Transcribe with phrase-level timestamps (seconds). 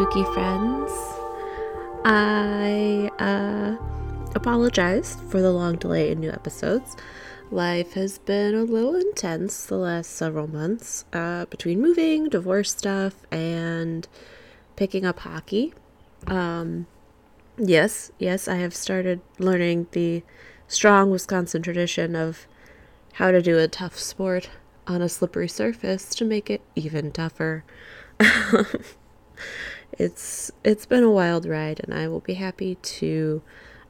[0.00, 0.90] spooky friends.
[2.06, 3.76] I uh,
[4.34, 6.96] apologize for the long delay in new episodes.
[7.50, 13.26] Life has been a little intense the last several months uh, between moving, divorce stuff,
[13.30, 14.08] and
[14.74, 15.74] picking up hockey.
[16.26, 16.86] Um,
[17.58, 20.22] yes, yes, I have started learning the
[20.66, 22.46] strong Wisconsin tradition of
[23.14, 24.48] how to do a tough sport
[24.86, 27.64] on a slippery surface to make it even tougher.
[29.92, 33.42] it's it's been a wild ride and I will be happy to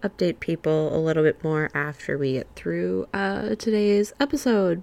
[0.02, 4.82] update people a little bit more after we get through uh, today's episode.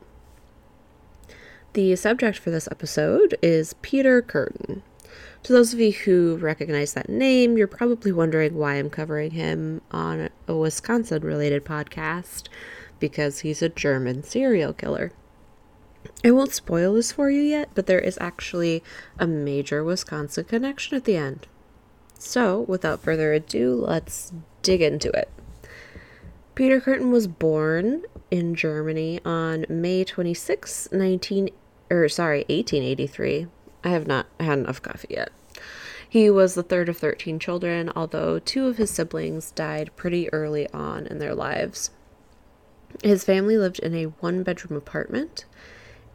[1.73, 4.81] The subject for this episode is Peter Kürten.
[5.43, 9.81] To those of you who recognize that name, you're probably wondering why I'm covering him
[9.91, 12.47] on a Wisconsin related podcast
[12.99, 15.11] because he's a German serial killer.
[16.23, 18.83] I won't spoil this for you yet, but there is actually
[19.19, 21.47] a major Wisconsin connection at the end.
[22.17, 25.29] So, without further ado, let's dig into it.
[26.55, 31.49] Peter Kürten was born in Germany on May 26, 19
[31.89, 33.47] or sorry, 1883.
[33.83, 35.29] I have not had enough coffee yet.
[36.09, 40.69] He was the third of 13 children, although two of his siblings died pretty early
[40.71, 41.91] on in their lives.
[43.03, 45.45] His family lived in a one bedroom apartment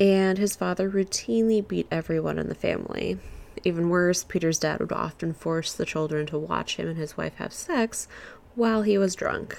[0.02, 3.18] and his father routinely beat everyone in the family.
[3.62, 7.36] Even worse, Peter's dad would often force the children to watch him and his wife
[7.36, 8.08] have sex
[8.56, 9.56] while he was drunk.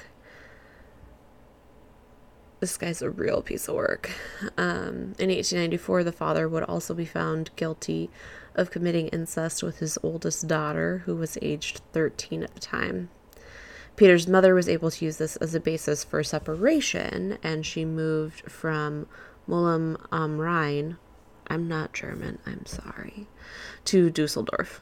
[2.59, 4.11] This guy's a real piece of work.
[4.57, 8.09] Um, in 1894, the father would also be found guilty
[8.53, 13.09] of committing incest with his oldest daughter, who was aged 13 at the time.
[13.95, 18.51] Peter's mother was able to use this as a basis for separation, and she moved
[18.51, 19.07] from
[19.45, 20.97] Mulm am um, Rhein,
[21.47, 23.27] I'm not German, I'm sorry,
[23.85, 24.81] to Dusseldorf.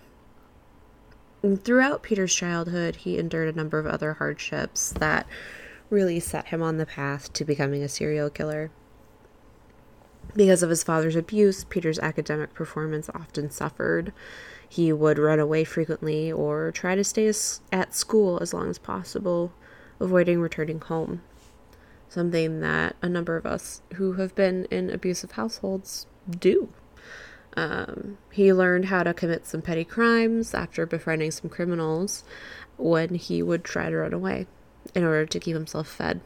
[1.64, 5.26] Throughout Peter's childhood, he endured a number of other hardships that
[5.90, 8.70] really set him on the path to becoming a serial killer.
[10.36, 14.14] Because of his father's abuse, Peter's academic performance often suffered.
[14.70, 17.34] He would run away frequently or try to stay
[17.72, 19.52] at school as long as possible,
[20.00, 21.24] avoiding returning home
[22.12, 26.70] something that a number of us who have been in abusive households do.
[27.56, 32.24] Um, he learned how to commit some petty crimes after befriending some criminals
[32.78, 34.48] when he would try to run away
[34.94, 36.20] in order to keep himself fed.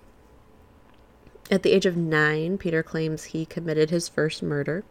[1.52, 4.84] At the age of nine, Peter claims he committed his first murder.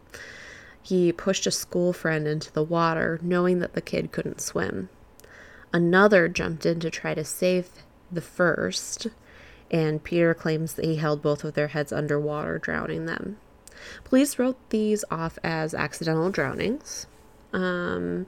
[0.81, 4.87] He pushed a school friend into the water, knowing that the kid couldn't swim.
[5.73, 7.69] Another jumped in to try to save
[8.09, 9.07] the first,
[9.71, 13.37] and Peter claims that he held both of their heads underwater, drowning them.
[14.03, 17.07] Police wrote these off as accidental drownings,
[17.53, 18.25] um,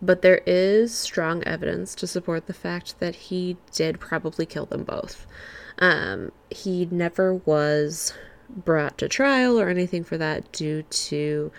[0.00, 4.84] but there is strong evidence to support the fact that he did probably kill them
[4.84, 5.26] both.
[5.78, 8.12] Um, he never was
[8.48, 11.50] brought to trial or anything for that due to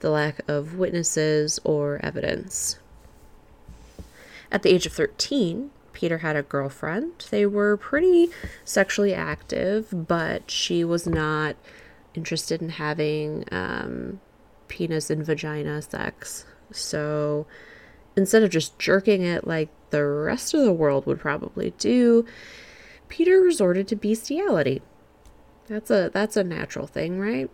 [0.00, 2.78] the lack of witnesses or evidence.
[4.50, 5.70] At the age of 13,
[6.00, 7.26] Peter had a girlfriend.
[7.30, 8.30] They were pretty
[8.64, 11.56] sexually active, but she was not
[12.14, 14.18] interested in having um,
[14.68, 16.46] penis and vagina sex.
[16.72, 17.46] So
[18.16, 22.24] instead of just jerking it like the rest of the world would probably do,
[23.08, 24.80] Peter resorted to bestiality.
[25.68, 27.50] That's a that's a natural thing, right?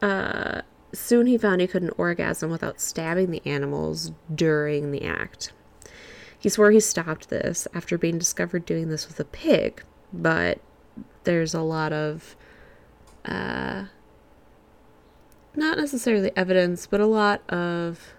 [0.00, 0.62] Uh,
[0.94, 5.52] soon he found he couldn't orgasm without stabbing the animals during the act.
[6.38, 10.60] He swore he stopped this after being discovered doing this with a pig, but
[11.24, 12.36] there's a lot of
[13.24, 13.84] uh,
[15.54, 18.14] not necessarily evidence, but a lot of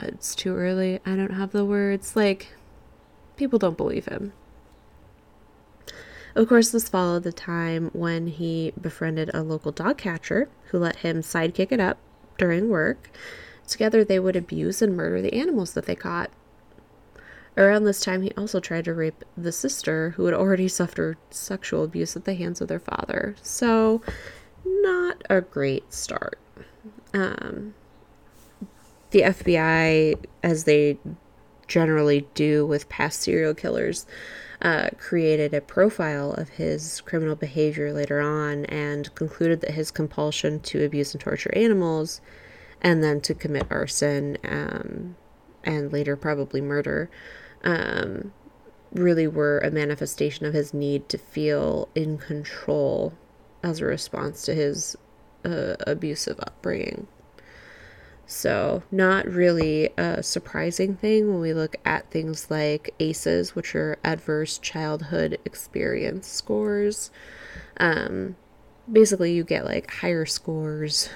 [0.00, 1.00] it's too early.
[1.04, 2.14] I don't have the words.
[2.14, 2.54] Like,
[3.36, 4.32] people don't believe him.
[6.34, 10.96] Of course, this followed the time when he befriended a local dog catcher who let
[10.96, 11.98] him sidekick it up
[12.36, 13.10] during work
[13.66, 16.30] Together, they would abuse and murder the animals that they caught.
[17.56, 21.84] Around this time, he also tried to rape the sister who had already suffered sexual
[21.84, 23.34] abuse at the hands of their father.
[23.42, 24.02] So,
[24.64, 26.38] not a great start.
[27.14, 27.74] Um,
[29.10, 30.98] the FBI, as they
[31.66, 34.06] generally do with past serial killers,
[34.62, 40.60] uh, created a profile of his criminal behavior later on and concluded that his compulsion
[40.60, 42.20] to abuse and torture animals
[42.86, 45.16] and then to commit arson um,
[45.64, 47.10] and later probably murder
[47.64, 48.32] um,
[48.92, 53.12] really were a manifestation of his need to feel in control
[53.60, 54.96] as a response to his
[55.44, 57.08] uh, abusive upbringing.
[58.24, 63.98] So, not really a surprising thing when we look at things like ACEs, which are
[64.04, 67.10] adverse childhood experience scores.
[67.78, 68.36] Um,
[68.90, 71.08] basically, you get like higher scores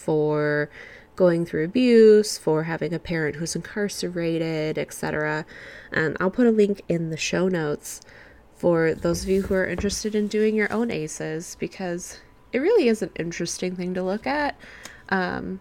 [0.00, 0.70] for
[1.16, 5.44] going through abuse, for having a parent who's incarcerated, etc.
[5.92, 8.00] Um, I'll put a link in the show notes
[8.56, 12.20] for those of you who are interested in doing your own ACEs because
[12.52, 14.56] it really is an interesting thing to look at.
[15.10, 15.60] Um,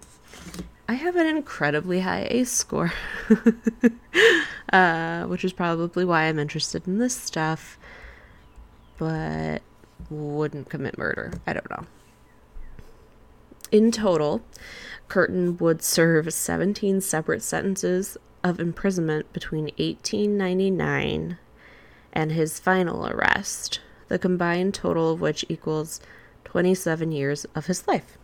[0.87, 2.93] I have an incredibly high ACE score,
[4.73, 7.77] uh, which is probably why I'm interested in this stuff,
[8.97, 9.61] but
[10.09, 11.33] wouldn't commit murder.
[11.45, 11.85] I don't know.
[13.71, 14.41] In total,
[15.09, 21.37] Kürten would serve 17 separate sentences of imprisonment between 1899
[22.11, 25.99] and his final arrest, the combined total of which equals
[26.45, 28.17] 27 years of his life.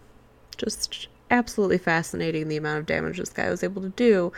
[0.57, 4.31] Just absolutely fascinating the amount of damage this guy was able to do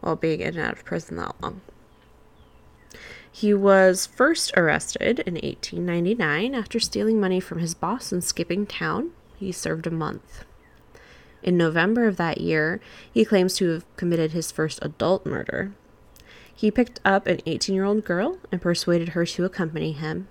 [0.00, 1.60] while being in and out of prison that long.
[3.30, 9.10] He was first arrested in 1899 after stealing money from his boss and skipping town.
[9.36, 10.44] He served a month.
[11.44, 12.80] In November of that year,
[13.12, 15.72] he claims to have committed his first adult murder.
[16.52, 20.26] He picked up an 18 year old girl and persuaded her to accompany him.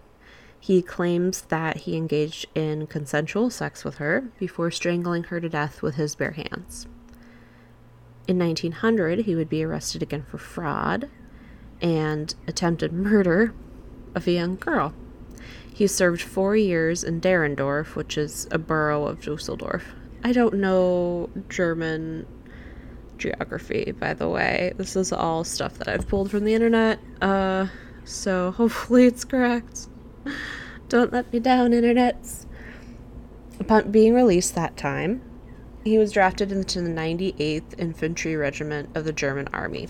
[0.60, 5.84] He claims that he engaged in consensual sex with her before strangling her to death
[5.84, 6.88] with his bare hands.
[8.28, 11.10] In 1900, he would be arrested again for fraud
[11.80, 13.54] and attempted murder
[14.16, 14.94] of a young girl.
[15.72, 19.94] He served four years in Derendorf, which is a borough of Dusseldorf.
[20.24, 22.26] I don't know German
[23.18, 24.74] geography, by the way.
[24.78, 27.68] This is all stuff that I've pulled from the internet, uh,
[28.06, 29.88] so hopefully it's correct.
[30.90, 32.46] Don't let me down, internets.
[33.60, 35.22] Upon being released that time,
[35.84, 39.90] he was drafted into the 98th Infantry Regiment of the German Army.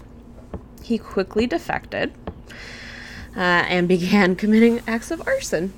[0.82, 2.14] He quickly defected
[3.36, 5.74] uh, and began committing acts of arson.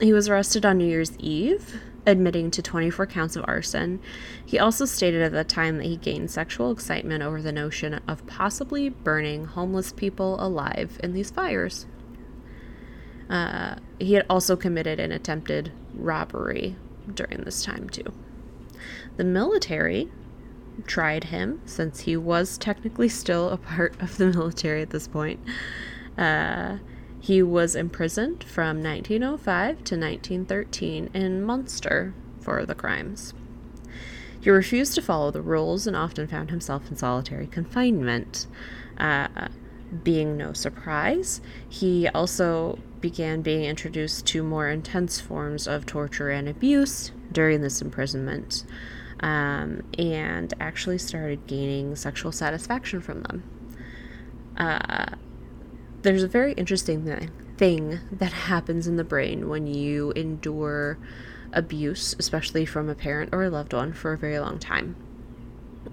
[0.00, 4.00] He was arrested on New Year's Eve, admitting to 24 counts of arson.
[4.44, 8.26] He also stated at the time that he gained sexual excitement over the notion of
[8.26, 11.86] possibly burning homeless people alive in these fires.
[13.28, 16.76] Uh, he had also committed an attempted robbery
[17.14, 18.12] during this time, too.
[19.16, 20.10] The military
[20.86, 25.40] tried him, since he was technically still a part of the military at this point.
[26.18, 26.78] Uh,
[27.20, 33.34] he was imprisoned from 1905 to 1913 in Munster for the crimes.
[34.40, 38.46] He refused to follow the rules and often found himself in solitary confinement.
[38.96, 39.48] Uh,
[40.02, 46.48] being no surprise, he also began being introduced to more intense forms of torture and
[46.48, 48.64] abuse during this imprisonment,
[49.20, 53.42] um, and actually started gaining sexual satisfaction from them.
[54.56, 55.16] Uh,
[56.02, 57.04] there's a very interesting
[57.56, 60.98] thing, that happens in the brain when you endure
[61.52, 64.96] abuse, especially from a parent or a loved one, for a very long time.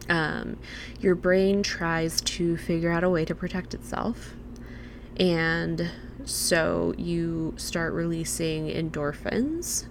[0.07, 0.57] Um,
[1.01, 4.33] your brain tries to figure out a way to protect itself.
[5.19, 5.91] And
[6.23, 9.87] so you start releasing endorphins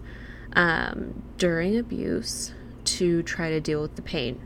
[0.55, 2.55] um, during abuse
[2.85, 4.41] to try to deal with the pain.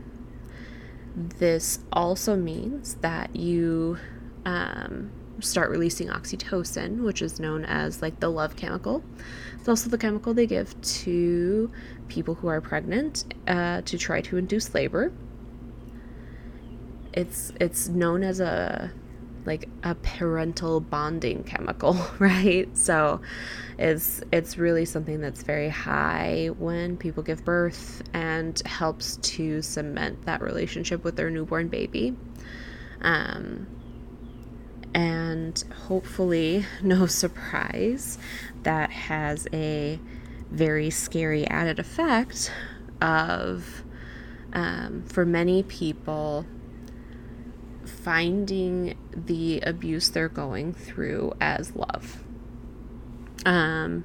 [1.15, 3.99] This also means that you
[4.45, 5.11] um,
[5.41, 9.03] start releasing oxytocin, which is known as like the love chemical.
[9.59, 11.71] It's also the chemical they give to
[12.07, 15.11] people who are pregnant uh, to try to induce labor
[17.13, 18.91] it's it's known as a
[19.43, 22.69] like a parental bonding chemical, right?
[22.77, 23.21] So
[23.77, 30.25] it's it's really something that's very high when people give birth and helps to cement
[30.25, 32.15] that relationship with their newborn baby.
[33.01, 33.67] Um,
[34.93, 38.17] and hopefully, no surprise,
[38.63, 39.99] that has a
[40.49, 42.51] very scary added effect
[43.01, 43.83] of
[44.53, 46.45] um, for many people
[47.85, 52.23] finding the abuse they're going through as love.
[53.45, 54.03] Um,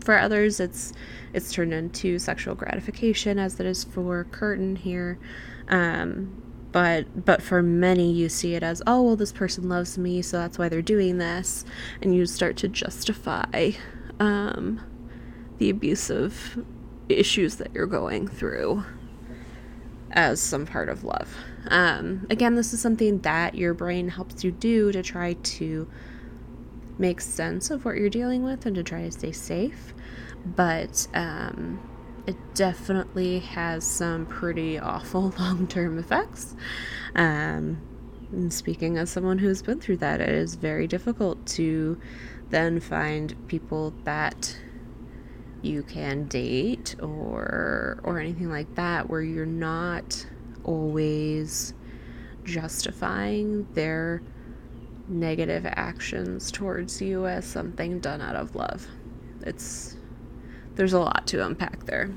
[0.00, 0.92] for others, it's
[1.32, 5.18] it's turned into sexual gratification, as it is for Kürten here.
[5.68, 6.42] Um,
[6.76, 10.36] but but for many, you see it as, oh well, this person loves me, so
[10.36, 11.64] that's why they're doing this,
[12.02, 13.70] and you start to justify
[14.20, 14.82] um,
[15.56, 16.62] the abusive
[17.08, 18.84] issues that you're going through
[20.10, 21.34] as some part of love.
[21.68, 25.90] Um, again, this is something that your brain helps you do to try to
[26.98, 29.94] make sense of what you're dealing with and to try to stay safe.
[30.44, 31.80] But um,
[32.26, 36.54] it definitely has some pretty awful long term effects.
[37.14, 37.80] Um,
[38.32, 42.00] and speaking as someone who's been through that, it is very difficult to
[42.50, 44.58] then find people that
[45.62, 50.26] you can date or or anything like that where you're not
[50.64, 51.74] always
[52.44, 54.22] justifying their
[55.08, 58.86] negative actions towards you as something done out of love.
[59.42, 59.95] It's
[60.76, 62.10] there's a lot to unpack there.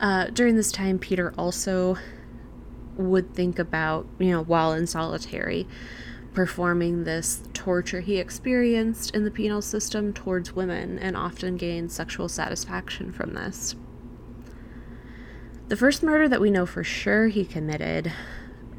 [0.00, 1.96] Uh, during this time, Peter also
[2.96, 5.66] would think about, you know, while in solitary,
[6.32, 12.28] performing this torture he experienced in the penal system towards women and often gained sexual
[12.28, 13.74] satisfaction from this.
[15.68, 18.12] The first murder that we know for sure he committed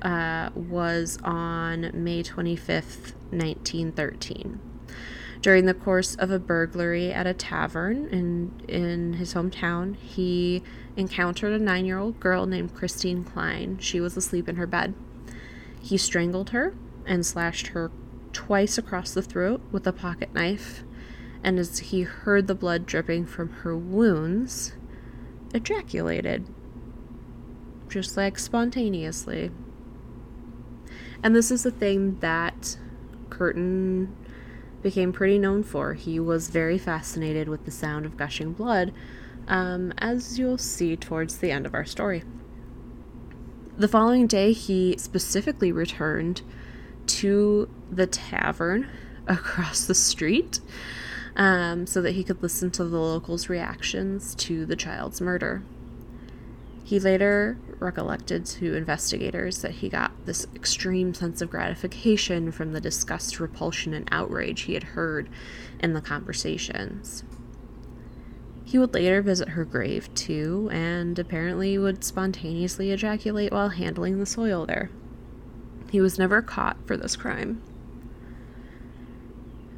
[0.01, 4.59] uh, was on May 25th, 1913.
[5.41, 10.63] During the course of a burglary at a tavern in, in his hometown, he
[10.95, 13.77] encountered a nine year old girl named Christine Klein.
[13.79, 14.95] She was asleep in her bed.
[15.79, 16.73] He strangled her
[17.05, 17.91] and slashed her
[18.33, 20.83] twice across the throat with a pocket knife,
[21.43, 24.73] and as he heard the blood dripping from her wounds,
[25.53, 26.45] ejaculated.
[27.89, 29.51] Just like spontaneously.
[31.23, 32.77] And this is the thing that
[33.29, 34.09] Kürten
[34.81, 35.93] became pretty known for.
[35.93, 38.93] He was very fascinated with the sound of gushing blood,
[39.47, 42.23] um, as you'll see towards the end of our story.
[43.77, 46.41] The following day, he specifically returned
[47.07, 48.89] to the tavern
[49.27, 50.59] across the street
[51.35, 55.61] um, so that he could listen to the locals' reactions to the child's murder.
[56.83, 62.81] He later recollected to investigators that he got this extreme sense of gratification from the
[62.81, 65.29] disgust, repulsion, and outrage he had heard
[65.79, 67.23] in the conversations.
[68.65, 74.25] He would later visit her grave too, and apparently would spontaneously ejaculate while handling the
[74.25, 74.89] soil there.
[75.89, 77.61] He was never caught for this crime.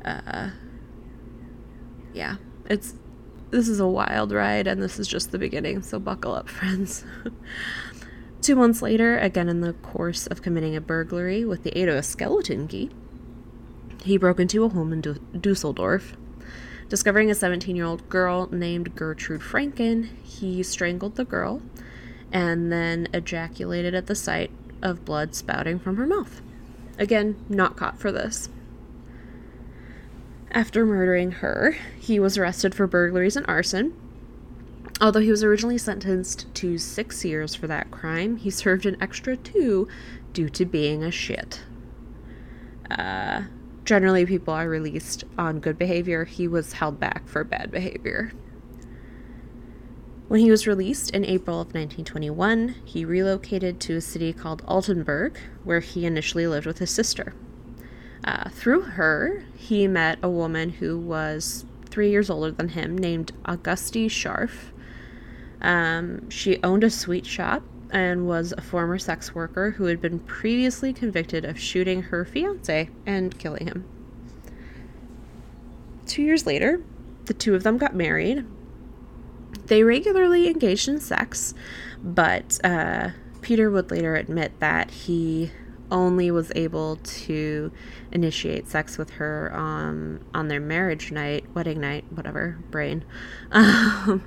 [0.04, 0.50] Uh,
[2.14, 2.38] yeah,
[2.68, 2.96] it's
[3.52, 7.04] this is a wild ride, and this is just the beginning, so buckle up, friends.
[8.50, 11.94] Two months later, again in the course of committing a burglary with the aid of
[11.94, 12.90] a skeleton key,
[14.02, 16.18] he broke into a home in du- Dusseldorf.
[16.88, 21.62] Discovering a 17 year old girl named Gertrude Franken, he strangled the girl
[22.32, 24.50] and then ejaculated at the sight
[24.82, 26.42] of blood spouting from her mouth.
[26.98, 28.50] Again, not caught for this.
[30.50, 33.94] After murdering her, he was arrested for burglaries and arson.
[35.02, 39.38] Although he was originally sentenced to six years for that crime, he served an extra
[39.38, 39.88] two
[40.34, 41.62] due to being a shit.
[42.92, 43.44] Uh,
[43.86, 46.26] generally, people are released on good behavior.
[46.26, 48.34] He was held back for bad behavior.
[50.28, 55.38] When he was released in April of 1921, he relocated to a city called Altenburg,
[55.64, 57.34] where he initially lived with his sister.
[58.24, 63.32] Uh, through her, he met a woman who was three years older than him named
[63.46, 64.72] Auguste Scharf.
[65.62, 70.20] Um, she owned a sweet shop and was a former sex worker who had been
[70.20, 73.86] previously convicted of shooting her fiance and killing him.
[76.06, 76.82] Two years later,
[77.26, 78.46] the two of them got married.
[79.66, 81.54] They regularly engaged in sex,
[82.02, 83.10] but uh,
[83.42, 85.52] Peter would later admit that he
[85.92, 87.72] only was able to
[88.12, 93.04] initiate sex with her um, on their marriage night, wedding night, whatever, brain,
[93.52, 94.24] um,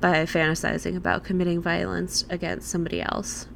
[0.00, 3.48] by fantasizing about committing violence against somebody else.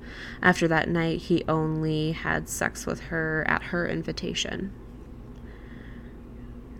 [0.42, 4.72] After that night, he only had sex with her at her invitation.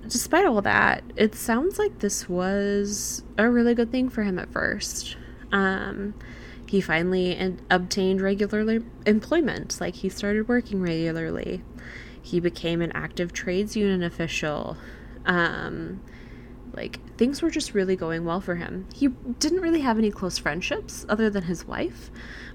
[0.06, 4.52] Despite all that, it sounds like this was a really good thing for him at
[4.52, 5.16] first.
[5.52, 6.14] Um,
[6.70, 11.64] he finally obtained regular employment, like he started working regularly.
[12.22, 14.76] He became an active trades union official.
[15.26, 16.00] Um,
[16.72, 18.86] like things were just really going well for him.
[18.94, 22.08] He didn't really have any close friendships other than his wife,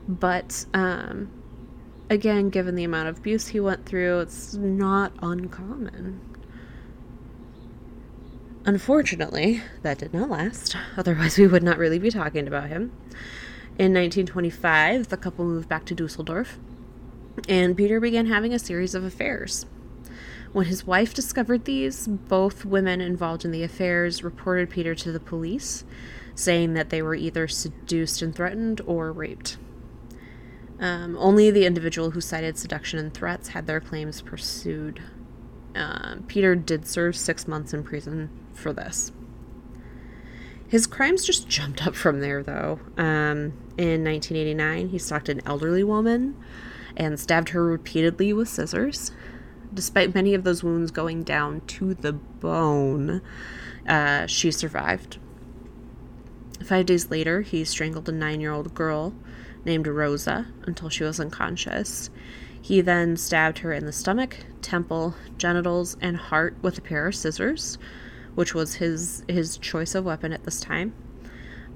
[0.07, 1.29] but um,
[2.09, 6.21] again, given the amount of abuse he went through, it's not uncommon.
[8.65, 10.77] Unfortunately, that did not last.
[10.95, 12.93] Otherwise, we would not really be talking about him.
[13.77, 16.57] In 1925, the couple moved back to Dusseldorf,
[17.49, 19.65] and Peter began having a series of affairs.
[20.53, 25.19] When his wife discovered these, both women involved in the affairs reported Peter to the
[25.19, 25.83] police,
[26.35, 29.57] saying that they were either seduced and threatened or raped.
[30.79, 35.01] Um, only the individual who cited seduction and threats had their claims pursued.
[35.75, 39.11] Uh, Peter did serve six months in prison for this.
[40.75, 42.81] His crimes just jumped up from there, though.
[42.97, 46.35] Um, in 1989, he stalked an elderly woman
[46.97, 49.11] and stabbed her repeatedly with scissors.
[49.73, 53.21] Despite many of those wounds going down to the bone,
[53.87, 55.17] uh, she survived.
[56.61, 59.13] Five days later, he strangled a nine year old girl
[59.63, 62.09] named Rosa until she was unconscious.
[62.61, 67.15] He then stabbed her in the stomach, temple, genitals, and heart with a pair of
[67.15, 67.77] scissors,
[68.35, 70.93] which was his his choice of weapon at this time.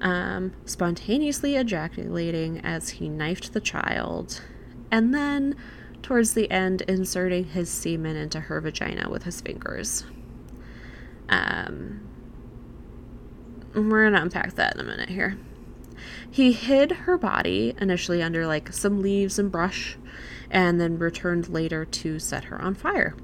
[0.00, 4.42] Um, spontaneously ejaculating as he knifed the child,
[4.90, 5.56] and then,
[6.02, 10.04] towards the end, inserting his semen into her vagina with his fingers.
[11.28, 12.00] Um,
[13.74, 15.38] we're gonna unpack that in a minute here.
[16.30, 19.98] He hid her body initially under like some leaves and brush
[20.50, 23.14] and then returned later to set her on fire.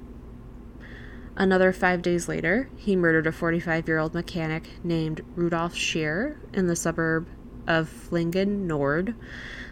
[1.39, 6.65] Another five days later, he murdered a 45 year old mechanic named Rudolf Scheer in
[6.65, 7.27] the suburb
[7.67, 9.13] of Flingen Nord,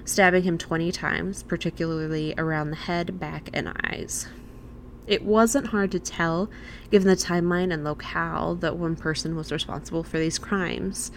[0.04, 4.28] stabbing him 20 times, particularly around the head, back, and eyes.
[5.08, 6.52] It wasn't hard to tell,
[6.92, 11.12] given the timeline and locale, that one person was responsible for these crimes.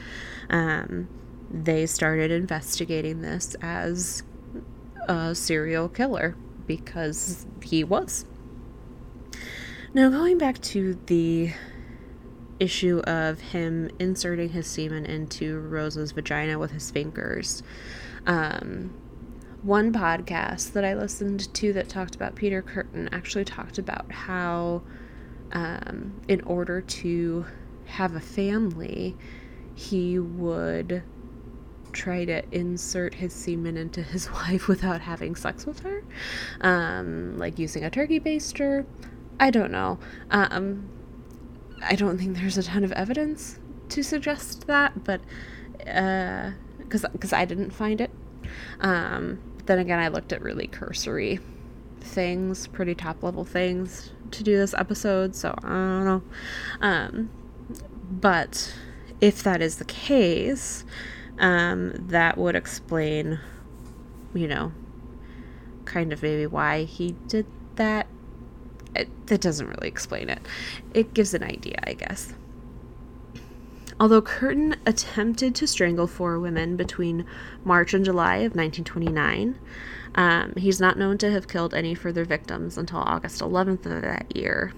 [0.49, 1.09] Um,
[1.51, 4.23] they started investigating this as
[5.09, 6.37] a serial killer
[6.67, 8.25] because he was.
[9.95, 11.51] Now, going back to the
[12.61, 17.63] issue of him inserting his semen into Rosa's vagina with his fingers,
[18.27, 18.93] um,
[19.63, 24.83] one podcast that I listened to that talked about Peter Kürten actually talked about how,
[25.53, 27.47] um, in order to
[27.87, 29.17] have a family,
[29.75, 31.03] he would
[31.93, 36.05] try to insert his semen into his wife without having sex with her,
[36.61, 38.85] um, like using a turkey baster.
[39.41, 39.99] I don't know.
[40.31, 40.89] Um,
[41.83, 43.59] I don't think there's a ton of evidence
[43.91, 45.21] to suggest that, but
[45.79, 48.11] because uh, because I didn't find it.
[48.81, 51.41] Um, then again, I looked at really cursory
[52.01, 56.23] things, pretty top level things to do this episode, so I don't know.
[56.81, 57.31] Um,
[58.11, 58.75] but
[59.21, 60.85] if that is the case,
[61.39, 63.39] um, that would explain,
[64.35, 64.73] you know,
[65.85, 67.47] kind of maybe why he did
[67.77, 68.07] that.
[68.99, 70.41] It, that doesn't really explain it.
[70.93, 72.35] It gives an idea, I guess.
[74.01, 77.27] Although Kürten attempted to strangle four women between
[77.65, 79.59] March and July of 1929,
[80.15, 84.37] um, he's not known to have killed any further victims until August 11th of that
[84.37, 84.73] year.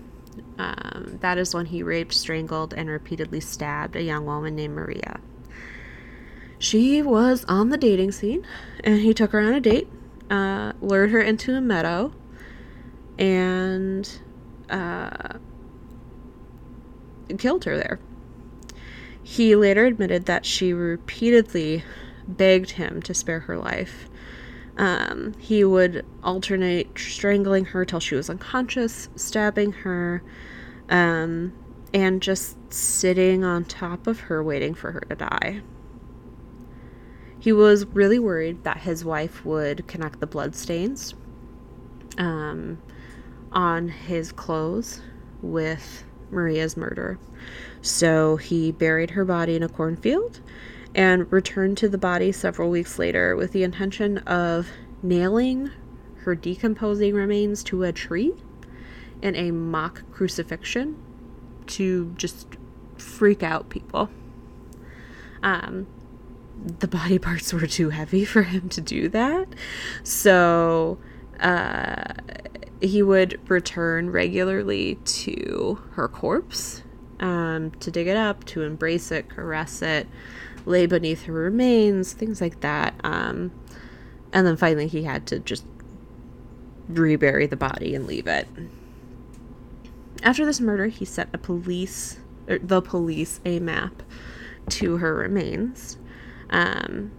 [0.59, 5.21] Um, that is when he raped, strangled, and repeatedly stabbed a young woman named Maria.
[6.59, 8.47] She was on the dating scene,
[8.85, 9.89] and he took her on a date,
[10.31, 12.13] uh, lured her into a meadow,
[13.21, 14.21] and
[14.71, 15.39] uh,
[17.39, 18.01] killed her there.
[19.23, 21.85] He later admitted that she repeatedly
[22.27, 24.09] begged him to spare her life.
[24.77, 30.23] Um, he would alternate strangling her till she was unconscious, stabbing her,
[30.89, 31.53] um,
[31.93, 35.61] and just sitting on top of her waiting for her to die.
[37.39, 41.15] He was really worried that his wife would connect the bloodstains
[42.19, 42.79] um,
[43.53, 45.01] on his clothes
[45.43, 47.19] with Maria's murder.
[47.83, 50.41] So he buried her body in a cornfield
[50.95, 54.69] and returned to the body several weeks later with the intention of
[55.03, 55.71] nailing
[56.21, 58.33] her decomposing remains to a tree
[59.23, 60.97] in a mock crucifixion
[61.67, 62.47] to just
[62.99, 64.11] freak out people.
[65.43, 65.87] Um,
[66.79, 69.49] the body parts were too heavy for him to do that.
[70.03, 70.99] So
[71.39, 72.15] uh,
[72.81, 76.83] he would return regularly to her corpse
[77.21, 80.07] um, to dig it up, to embrace it, caress it,
[80.65, 82.95] lay beneath her remains, things like that.
[83.05, 83.53] Um,
[84.33, 85.65] and then finally, he had to just
[86.89, 88.49] rebury the body and leave it.
[90.23, 94.03] After this murder, he sent a police, er, the police, a map
[94.71, 95.99] to her remains
[96.51, 97.13] um,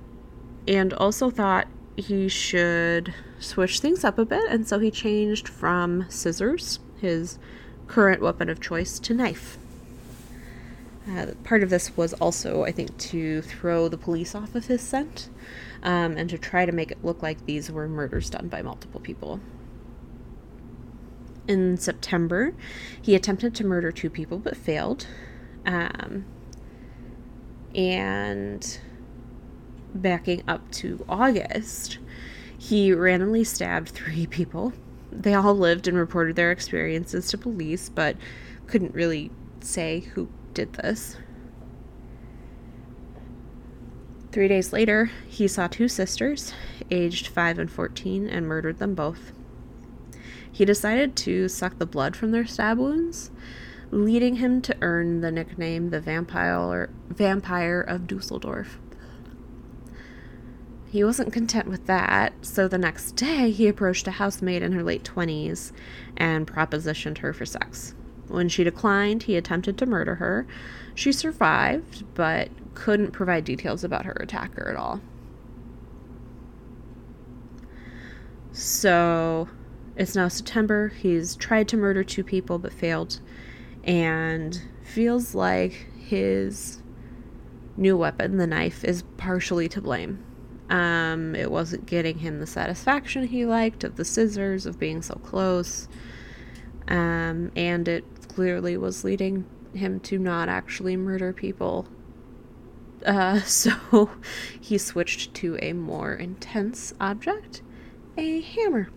[0.68, 1.68] and also thought
[2.02, 7.40] he should switch things up a bit, and so he changed from scissors, his
[7.88, 9.58] current weapon of choice, to knife.
[11.10, 14.82] Uh, part of this was also, I think, to throw the police off of his
[14.82, 15.30] scent
[15.82, 19.02] um, and to try to make it look like these were murders done by multiple
[19.02, 19.40] people.
[21.48, 22.54] In September,
[23.02, 25.08] he attempted to murder two people but failed.
[25.66, 26.26] Um,
[27.74, 28.80] and
[29.94, 31.98] backing up to August,
[32.58, 34.74] he randomly stabbed three people.
[35.12, 38.16] They all lived and reported their experiences to police, but
[38.68, 41.18] couldn't really say who did this.
[44.32, 46.54] Three days later, he saw two sisters,
[46.90, 49.34] aged 5 and 14, and murdered them both.
[50.50, 53.32] He decided to suck the blood from their stab wounds,
[53.90, 58.80] leading him to earn the nickname the Vampire, Vampire of Dusseldorf.
[60.92, 64.84] He wasn't content with that, so the next day he approached a housemaid in her
[64.84, 65.72] late 20s
[66.18, 67.96] and propositioned her for sex.
[68.28, 70.46] When she declined, he attempted to murder her.
[70.94, 75.00] She survived, but couldn't provide details about her attacker at all.
[78.52, 79.48] So
[79.96, 80.90] it's now September.
[80.90, 83.22] He's tried to murder two people but failed,
[83.86, 86.82] and feels like his
[87.78, 90.26] new weapon, the knife, is partially to blame.
[90.72, 95.16] Um, it wasn't getting him the satisfaction he liked of the scissors, of being so
[95.16, 95.88] close,
[96.88, 101.88] um, and it clearly was leading him to not actually murder people
[103.06, 104.10] uh, so
[104.60, 107.62] he switched to a more intense object,
[108.18, 108.90] a hammer.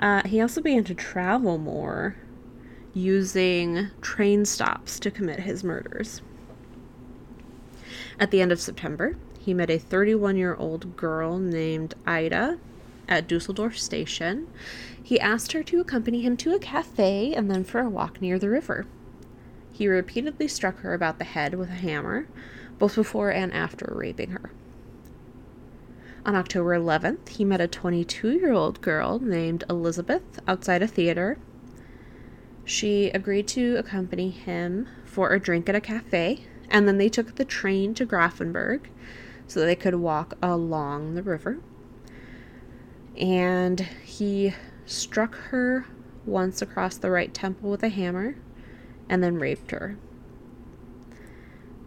[0.00, 2.16] Uh, he also began to travel more,
[2.92, 6.22] using train stops to commit his murders.
[8.18, 12.58] At the end of September, he met a 31 year old girl named Ida
[13.06, 14.48] at Dusseldorf Station.
[15.02, 18.38] He asked her to accompany him to a cafe and then for a walk near
[18.38, 18.86] the river.
[19.70, 22.26] He repeatedly struck her about the head with a hammer,
[22.78, 24.50] both before and after raping her.
[26.24, 31.36] On October 11th, he met a 22 year old girl named Elizabeth outside a theater.
[32.64, 37.34] She agreed to accompany him for a drink at a cafe, and then they took
[37.34, 38.86] the train to Grafenberg
[39.46, 41.58] so they could walk along the river.
[43.16, 44.54] And he
[44.86, 45.86] struck her
[46.26, 48.36] once across the right temple with a hammer
[49.08, 49.96] and then raped her.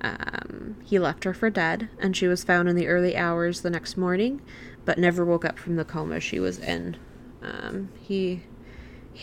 [0.01, 3.69] Um, he left her for dead, and she was found in the early hours the
[3.69, 4.41] next morning,
[4.85, 6.97] but never woke up from the coma she was in.
[7.41, 8.43] Um, he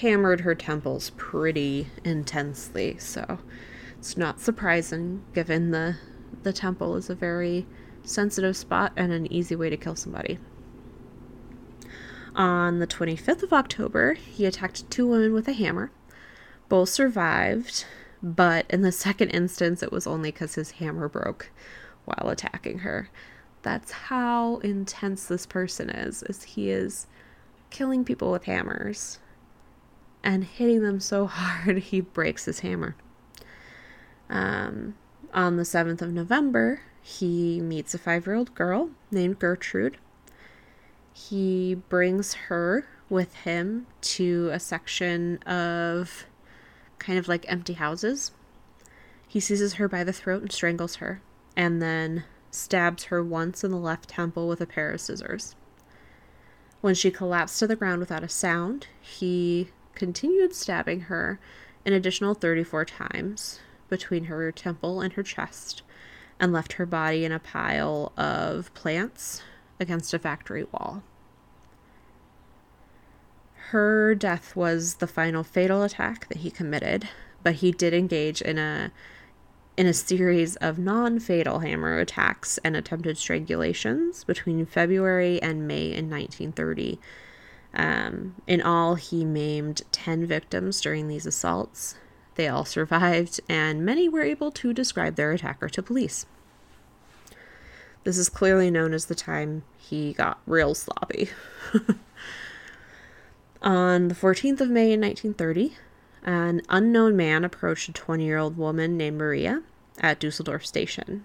[0.01, 3.39] hammered her temples pretty intensely, so
[3.99, 5.97] it's not surprising given the
[6.43, 7.67] the temple is a very
[8.05, 10.39] sensitive spot and an easy way to kill somebody.
[12.35, 15.91] On the 25th of October, he attacked two women with a hammer.
[16.69, 17.85] Both survived,
[18.23, 21.51] but in the second instance, it was only because his hammer broke
[22.05, 23.09] while attacking her.
[23.63, 27.07] That's how intense this person is, is he is
[27.71, 29.19] killing people with hammers
[30.23, 32.97] and hitting them so hard he breaks his hammer.
[34.29, 34.95] Um,
[35.33, 39.99] on the 7th of November, he meets a five year old girl named Gertrude.
[41.13, 46.25] He brings her with him to a section of
[46.99, 48.33] kind of like empty houses.
[49.29, 51.21] He seizes her by the throat and strangles her,
[51.55, 55.55] and then stabs her once in the left temple with a pair of scissors.
[56.81, 61.39] When she collapsed to the ground without a sound, he continued stabbing her
[61.85, 65.83] an additional 34 times between her temple and her chest
[66.41, 69.43] and left her body in a pile of plants
[69.81, 71.03] against a factory wall.
[73.69, 77.09] Her death was the final fatal attack that he committed,
[77.43, 78.93] but he did engage in a
[79.77, 86.09] in a series of non-fatal hammer attacks and attempted strangulations between February and May in
[86.09, 87.01] 1930.
[87.75, 91.97] Um, in all, he maimed 10 victims during these assaults.
[92.37, 96.27] They all survived, and many were able to describe their attacker to police.
[98.05, 101.31] This is clearly known as the time he got real sloppy.
[103.63, 105.75] On the 14th of May in 1930,
[106.23, 109.63] an unknown man approached a 20 year old woman named Maria
[110.01, 111.25] at Dusseldorf Station.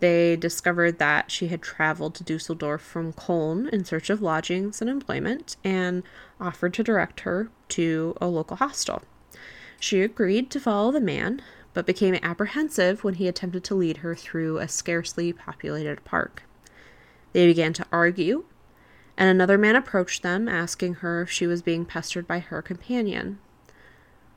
[0.00, 4.90] They discovered that she had traveled to Dusseldorf from Cologne in search of lodgings and
[4.90, 6.02] employment and
[6.40, 9.02] offered to direct her to a local hostel.
[9.82, 11.42] She agreed to follow the man,
[11.74, 16.44] but became apprehensive when he attempted to lead her through a scarcely populated park.
[17.32, 18.44] They began to argue,
[19.16, 23.40] and another man approached them, asking her if she was being pestered by her companion.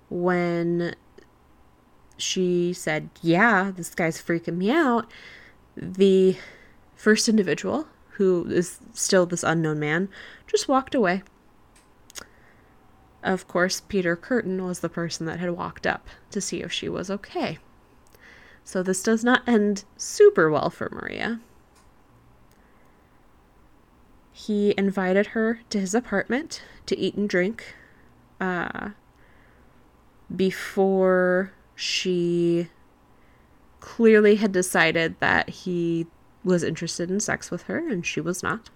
[0.10, 0.96] When
[2.18, 5.12] she said, Yeah, this guy's freaking me out,
[5.78, 6.38] the
[6.96, 10.10] first individual, who is still this unknown man,
[10.48, 11.22] just walked away.
[13.26, 16.88] Of course, Peter Kürten was the person that had walked up to see if she
[16.88, 17.58] was okay.
[18.64, 21.40] So this does not end super well for Maria.
[24.32, 27.74] He invited her to his apartment to eat and drink
[28.40, 28.90] uh,
[30.34, 32.70] before she
[33.80, 36.06] clearly had decided that he
[36.44, 38.70] was interested in sex with her and she was not.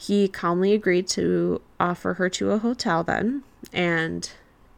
[0.00, 4.30] He calmly agreed to offer her to a hotel then and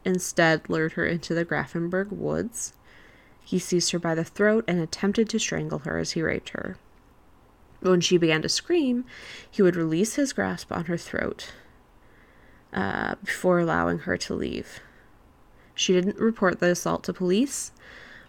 [0.05, 2.73] instead lured her into the Grafenberg woods.
[3.45, 6.77] He seized her by the throat and attempted to strangle her as he raped her.
[7.79, 9.05] When she began to scream,
[9.49, 11.53] he would release his grasp on her throat
[12.73, 14.81] uh, before allowing her to leave.
[15.73, 17.71] She didn't report the assault to police,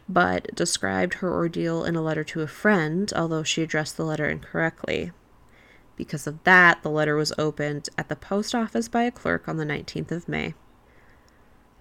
[0.07, 4.29] but described her ordeal in a letter to a friend, although she addressed the letter
[4.29, 5.11] incorrectly.
[5.95, 9.57] Because of that, the letter was opened at the post office by a clerk on
[9.57, 10.55] the 19th of May.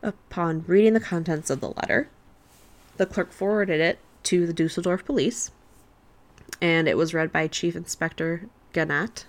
[0.03, 2.09] Upon reading the contents of the letter,
[2.97, 5.51] the clerk forwarded it to the Dusseldorf police,
[6.61, 9.25] and it was read by Chief Inspector Gennat,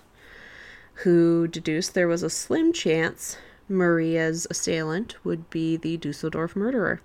[0.98, 3.36] who deduced there was a slim chance
[3.68, 7.00] Maria's assailant would be the Dusseldorf murderer.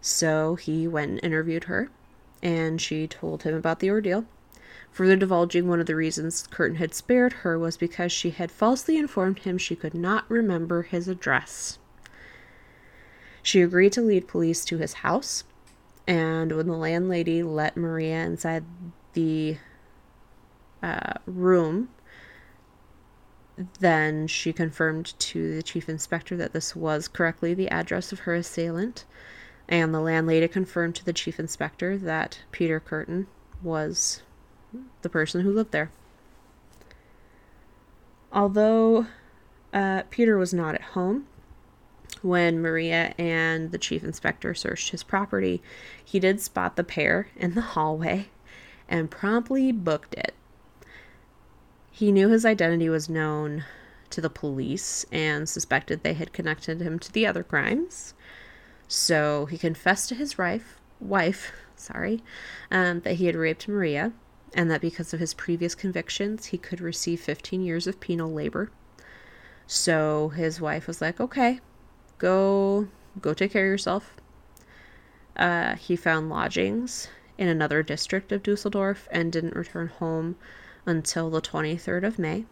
[0.00, 1.90] So he went and interviewed her,
[2.42, 4.26] and she told him about the ordeal
[4.90, 8.96] further divulging one of the reasons Kürten had spared her was because she had falsely
[8.96, 11.78] informed him she could not remember his address.
[13.42, 15.44] She agreed to lead police to his house,
[16.06, 18.64] and when the landlady let Maria inside
[19.12, 19.58] the
[20.82, 21.88] uh, room,
[23.80, 28.34] then she confirmed to the chief inspector that this was correctly the address of her
[28.34, 29.04] assailant,
[29.68, 33.26] and the landlady confirmed to the chief inspector that Peter Kürten
[33.62, 34.22] was
[35.02, 35.90] the person who lived there.
[38.32, 39.06] Although
[39.72, 41.26] uh, Peter was not at home
[42.22, 45.62] when Maria and the chief inspector searched his property,
[46.04, 48.28] he did spot the pair in the hallway
[48.88, 50.34] and promptly booked it.
[51.90, 53.64] He knew his identity was known
[54.10, 58.14] to the police and suspected they had connected him to the other crimes.
[58.86, 62.22] So he confessed to his wife, wife, sorry,
[62.70, 64.12] um, that he had raped Maria
[64.54, 68.70] and that because of his previous convictions, he could receive 15 years of penal labor.
[69.66, 71.60] So his wife was like, "Okay,
[72.18, 72.88] go
[73.20, 74.16] go take care of yourself."
[75.36, 80.36] Uh, he found lodgings in another district of Dusseldorf and didn't return home
[80.86, 82.46] until the 23rd of May.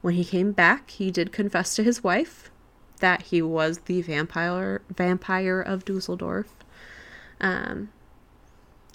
[0.00, 2.50] When he came back, he did confess to his wife
[3.00, 6.54] that he was the vampire vampire of Dusseldorf.
[7.40, 7.90] Um,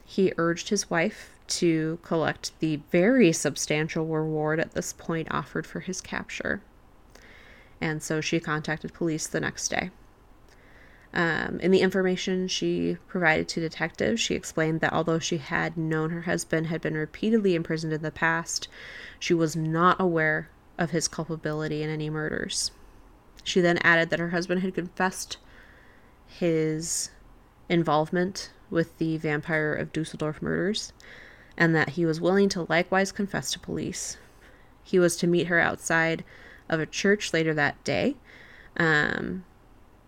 [0.05, 5.81] he urged his wife to collect the very substantial reward at this point offered for
[5.81, 6.61] his capture.
[7.81, 9.89] And so she contacted police the next day.
[11.13, 16.11] Um, in the information she provided to detectives, she explained that although she had known
[16.11, 18.69] her husband had been repeatedly imprisoned in the past,
[19.19, 22.71] she was not aware of his culpability in any murders.
[23.43, 25.37] She then added that her husband had confessed
[26.27, 27.11] his
[27.67, 30.93] involvement with the vampire of Dusseldorf murders
[31.57, 34.17] and that he was willing to likewise confess to police.
[34.83, 36.23] He was to meet her outside
[36.69, 38.15] of a church later that day,
[38.77, 39.43] um,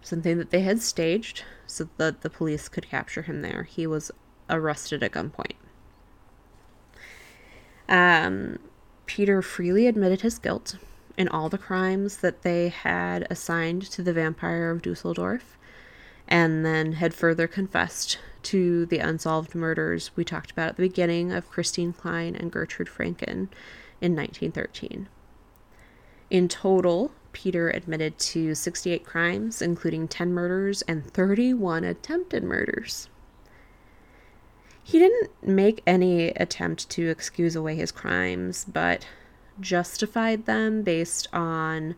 [0.01, 3.63] something that they had staged so that the police could capture him there.
[3.63, 4.12] He was
[4.49, 5.56] arrested at gunpoint.
[7.89, 8.60] Um,
[9.06, 10.77] Peter freely admitted his guilt
[11.17, 15.58] in all the crimes that they had assigned to the vampire of Dusseldorf,
[16.27, 21.31] and then had further confessed to the unsolved murders we talked about at the beginning
[21.31, 23.47] of Christine Klein and Gertrude Franken
[24.01, 25.07] in 1913.
[26.29, 33.09] In total, Peter admitted to 68 crimes, including 10 murders and 31 attempted murders.
[34.83, 39.07] He didn't make any attempt to excuse away his crimes, but
[39.59, 41.95] justified them based on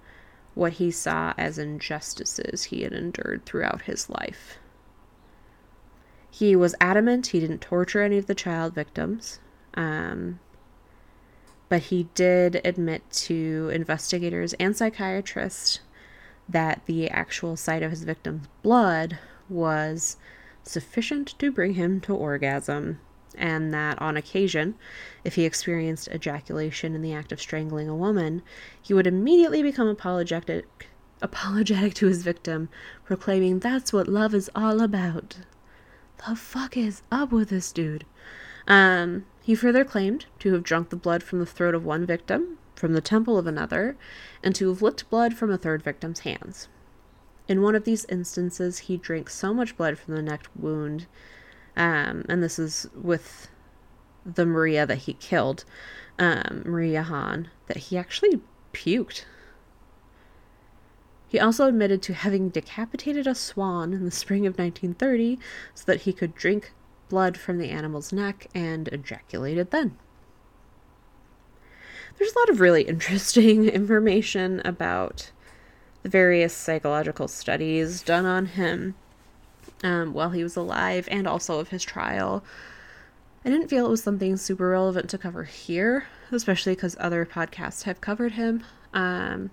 [0.56, 4.58] what he saw as injustices he had endured throughout his life.
[6.32, 9.40] He was adamant he didn't torture any of the child victims,
[9.76, 10.40] um,
[11.70, 15.80] but he did admit to investigators and psychiatrists
[16.48, 19.18] that the actual sight of his victim's blood
[19.50, 20.18] was
[20.64, 23.00] sufficient to bring him to orgasm,
[23.38, 24.76] and that on occasion,
[25.24, 28.42] if he experienced ejaculation in the act of strangling a woman,
[28.82, 30.90] he would immediately become apologetic
[31.22, 32.70] apologetic to his victim,
[33.06, 35.38] proclaiming that's what love is all about
[36.28, 38.06] the fuck is up with this dude?
[38.68, 42.58] Um, he further claimed to have drunk the blood from the throat of one victim,
[42.76, 43.96] from the temple of another,
[44.42, 46.68] and to have licked blood from a third victim's hands.
[47.48, 51.06] In one of these instances, he drank so much blood from the neck wound,
[51.76, 53.50] um, and this is with
[54.26, 55.66] the Maria that he killed,
[56.18, 58.42] um, Maria Hahn, that he actually
[58.74, 59.26] puked
[61.36, 65.38] he also admitted to having decapitated a swan in the spring of 1930
[65.74, 66.72] so that he could drink
[67.10, 69.98] blood from the animal's neck and ejaculated then.
[72.18, 75.32] There's a lot of really interesting information about
[76.04, 78.96] the various psychological studies done on him
[79.84, 82.44] um, while he was alive and also of his trial.
[83.44, 87.84] I didn't feel it was something super relevant to cover here, especially because other podcasts
[87.84, 88.64] have covered him.
[88.94, 89.52] Um,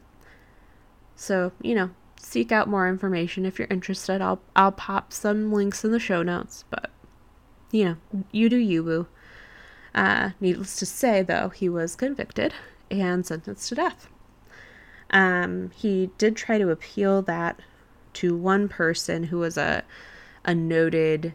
[1.14, 4.22] so, you know, seek out more information if you're interested.
[4.22, 6.90] I'll I'll pop some links in the show notes, but
[7.70, 9.06] you know, you do you boo.
[9.94, 12.54] Uh, needless to say, though, he was convicted
[12.90, 14.08] and sentenced to death.
[15.10, 17.60] Um, he did try to appeal that
[18.14, 19.84] to one person who was a
[20.44, 21.34] a noted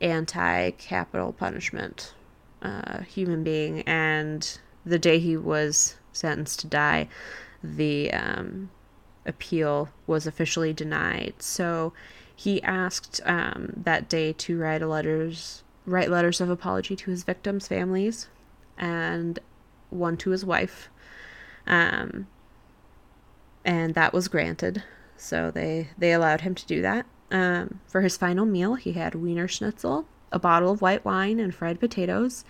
[0.00, 2.14] anti-capital punishment
[2.62, 7.08] uh, human being, and the day he was sentenced to die,
[7.62, 8.70] the um,
[9.26, 11.34] appeal was officially denied.
[11.38, 11.92] So
[12.34, 17.68] he asked um, that day to write letters write letters of apology to his victims'
[17.68, 18.28] families,
[18.78, 19.38] and
[19.88, 20.88] one to his wife.
[21.66, 22.26] Um,
[23.64, 24.82] and that was granted.
[25.16, 27.06] So they they allowed him to do that.
[27.30, 31.54] Um, for his final meal, he had Wiener Schnitzel, a bottle of white wine, and
[31.54, 32.44] fried potatoes,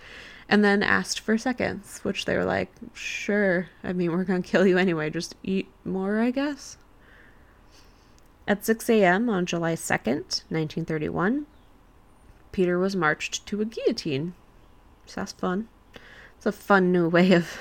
[0.49, 3.69] and then asked for seconds, which they were like, sure.
[3.83, 5.09] I mean, we're to kill you anyway.
[5.09, 6.77] Just eat more, I guess.
[8.47, 9.29] At 6 a.m.
[9.29, 11.45] on July 2nd, 1931,
[12.51, 14.33] Peter was marched to a guillotine.
[15.05, 15.67] So that's fun.
[16.37, 17.57] It's a fun new way of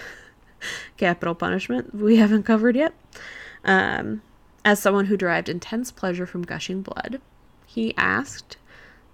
[0.96, 2.94] capital punishment we haven't covered yet.
[3.64, 4.22] Um,
[4.64, 7.20] as someone who derived intense pleasure from gushing blood,
[7.66, 8.56] he asked,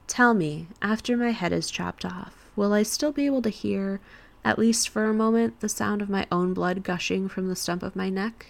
[0.06, 4.00] Tell me, after my head is chopped off, will I still be able to hear,
[4.44, 7.82] at least for a moment, the sound of my own blood gushing from the stump
[7.82, 8.46] of my neck?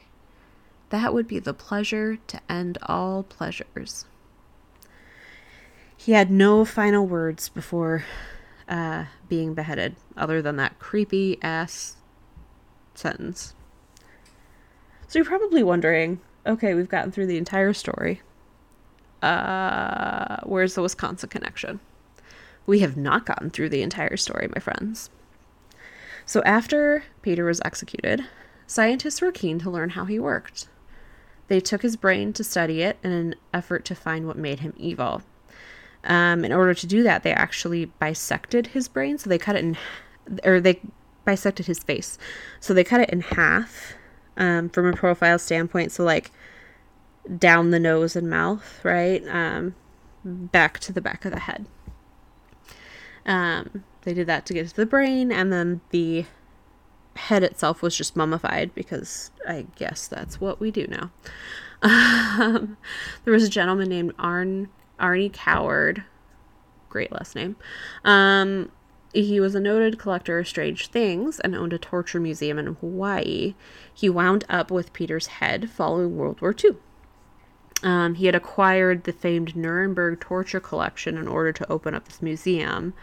[0.91, 4.05] That would be the pleasure to end all pleasures.
[5.97, 8.05] He had no final words before
[8.69, 11.97] uh, being beheaded, other than that creepy ass
[12.95, 13.55] sentence.
[15.09, 18.23] So you're probably wondering okay, we've gotten through the entire story.
[19.23, 21.81] Uh, where's the Wisconsin connection?
[22.67, 25.11] We have not gotten through the entire story, my friends.
[26.25, 28.25] So, after Peter was executed,
[28.67, 30.69] scientists were keen to learn how he worked.
[31.49, 34.75] They took his brain to study it in an effort to find what made him
[34.77, 35.23] evil.
[36.03, 39.19] Um, in order to do that, they actually bisected his brain.
[39.19, 39.77] So they cut it in,
[40.45, 40.81] or they
[41.25, 42.19] bisected his face.
[42.59, 43.95] So they cut it in half
[44.37, 45.93] um, from a profile standpoint.
[45.93, 46.31] So, like,
[47.39, 49.27] down the nose and mouth, right?
[49.29, 49.75] Um,
[50.25, 51.67] back to the back of the head.
[53.25, 56.27] Um, they did that to get to the brain, and then the
[57.17, 61.11] head itself was just mummified because I guess that's what we do now.
[61.83, 62.77] Um,
[63.25, 64.69] there was a gentleman named Arn
[65.01, 66.05] Arnie Coward,
[66.89, 67.57] great last name.
[68.05, 68.71] Um,
[69.23, 73.55] he was a noted collector of strange things and owned a torture museum in Hawaii.
[73.93, 76.77] He wound up with Peter's head following World War II.
[77.83, 82.23] Um, he had acquired the famed Nuremberg torture collection in order to open up this
[82.23, 82.95] museum.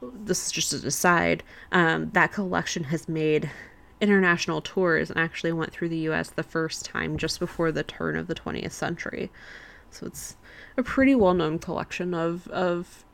[0.00, 1.42] This is just an aside.
[1.72, 3.50] Um, that collection has made
[4.00, 8.16] international tours and actually went through the US the first time just before the turn
[8.16, 9.30] of the 20th century.
[9.90, 10.36] So it's
[10.76, 13.04] a pretty well known collection of, of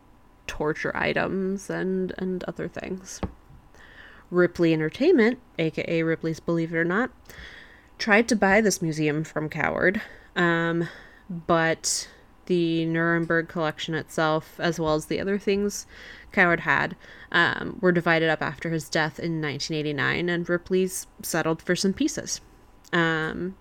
[0.47, 3.21] torture items and, and other things.
[4.31, 7.11] Ripley Entertainment, aka Ripley's Believe It or Not,
[7.99, 10.03] tried to buy this museum from Coward,
[10.35, 10.89] um,
[11.29, 12.09] but
[12.47, 15.87] the Nuremberg collection itself, as well as the other things
[16.33, 16.97] Coward had,
[17.33, 22.41] um, were divided up after his death in 1989, and Ripley's settled for some pieces.
[22.93, 23.57] Um,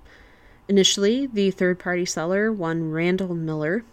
[0.67, 3.83] initially, the third party seller, one Randall Miller,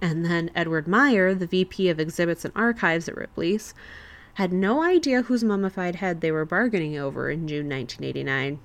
[0.00, 3.74] and then Edward Meyer, the VP of Exhibits and Archives at Ripley's,
[4.34, 8.58] had no idea whose mummified head they were bargaining over in June 1989.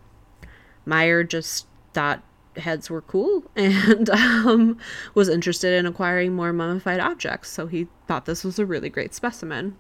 [0.85, 2.23] Meyer just thought
[2.55, 4.77] heads were cool and um,
[5.13, 9.13] was interested in acquiring more mummified objects, so he thought this was a really great
[9.13, 9.77] specimen.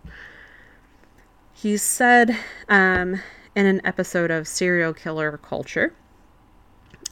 [1.53, 2.37] He said
[2.69, 3.21] um,
[3.55, 5.93] in an episode of Serial Killer Culture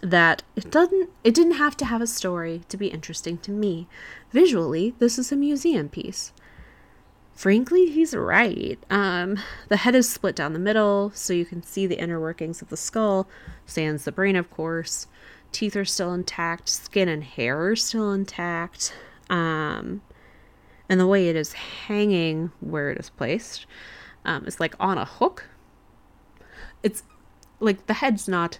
[0.01, 3.87] that it doesn't it didn't have to have a story to be interesting to me.
[4.31, 6.31] Visually, this is a museum piece.
[7.33, 8.79] Frankly, he's right.
[8.89, 12.61] Um, the head is split down the middle, so you can see the inner workings
[12.61, 13.27] of the skull,
[13.65, 15.07] sans the brain, of course
[15.55, 18.93] teeth are still intact, skin and hair are still intact.
[19.29, 20.01] Um,
[20.89, 23.65] and the way it is hanging where it is placed
[24.25, 25.45] um, is like on a hook.
[26.83, 27.03] It's
[27.61, 28.59] like the head's not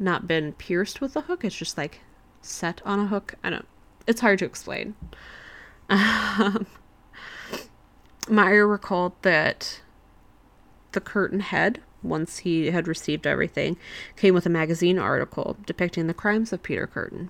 [0.00, 1.44] not been pierced with the hook.
[1.44, 2.00] It's just like
[2.42, 3.34] set on a hook.
[3.44, 3.66] I don't.
[4.06, 4.94] It's hard to explain.
[5.88, 6.66] Um,
[8.28, 9.80] Meyer recalled that
[10.92, 13.76] the Kürten head, once he had received everything,
[14.16, 17.28] came with a magazine article depicting the crimes of Peter Kürten.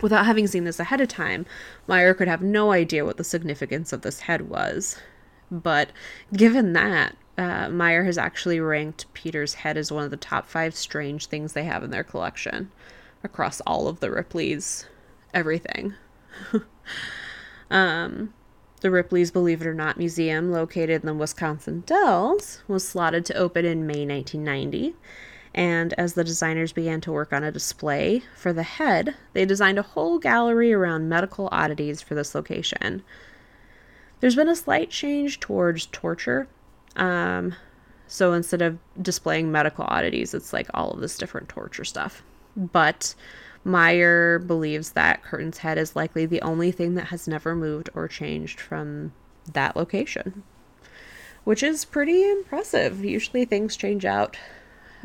[0.00, 1.44] Without having seen this ahead of time,
[1.86, 4.96] Meyer could have no idea what the significance of this head was.
[5.50, 5.90] But
[6.32, 10.74] given that, uh, Meyer has actually ranked Peter's head as one of the top five
[10.74, 12.70] strange things they have in their collection
[13.24, 14.86] across all of the Ripley's
[15.32, 15.94] everything.
[17.70, 18.34] um,
[18.80, 23.34] the Ripley's Believe It or Not Museum, located in the Wisconsin Dells, was slotted to
[23.34, 24.94] open in May 1990.
[25.54, 29.78] And as the designers began to work on a display for the head, they designed
[29.78, 33.02] a whole gallery around medical oddities for this location.
[34.20, 36.48] There's been a slight change towards torture.
[36.96, 37.54] Um,
[38.06, 42.22] so instead of displaying medical oddities, it's like all of this different torture stuff.
[42.56, 43.14] But
[43.64, 48.08] Meyer believes that Kürten's head is likely the only thing that has never moved or
[48.08, 49.12] changed from
[49.52, 50.42] that location,
[51.44, 53.04] which is pretty impressive.
[53.04, 54.36] Usually things change out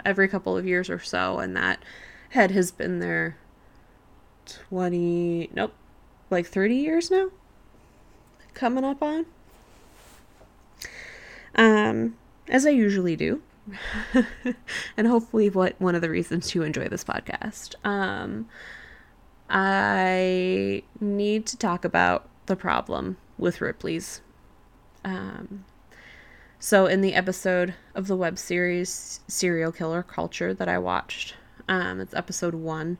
[0.04, 1.84] every couple of years or so, and that
[2.30, 3.38] head has been there
[4.46, 5.74] 20, nope,
[6.30, 7.30] like 30 years now,
[8.54, 9.26] coming up on.
[11.56, 12.16] Um,
[12.50, 13.42] as I usually do.
[14.98, 17.76] and hopefully what one of the reasons to enjoy this podcast.
[17.86, 18.48] Um,
[19.50, 24.22] I need to talk about the problem with Ripley's.
[25.04, 25.66] Um,
[26.60, 31.36] so in the episode of the web series Serial Killer Culture that I watched,
[31.68, 32.98] um, it's episode one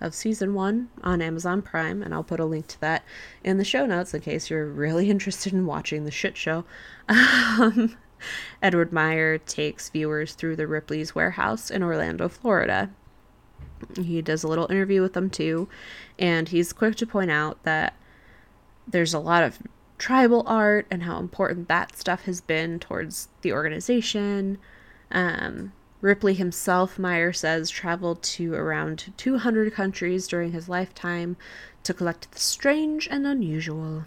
[0.00, 3.04] of season one on Amazon Prime, and I'll put a link to that
[3.42, 6.64] in the show notes in case you're really interested in watching the shit show.
[7.08, 7.96] Um,
[8.62, 12.90] Edward Meyer takes viewers through the Ripley's warehouse in Orlando, Florida.
[13.96, 15.68] He does a little interview with them too,
[16.18, 17.94] and he's quick to point out that
[18.86, 19.58] there's a lot of
[19.98, 24.58] tribal art and how important that stuff has been towards the organization.
[25.10, 31.36] Um, Ripley himself, Meyer says, traveled to around 200 countries during his lifetime
[31.82, 34.04] to collect the strange and unusual.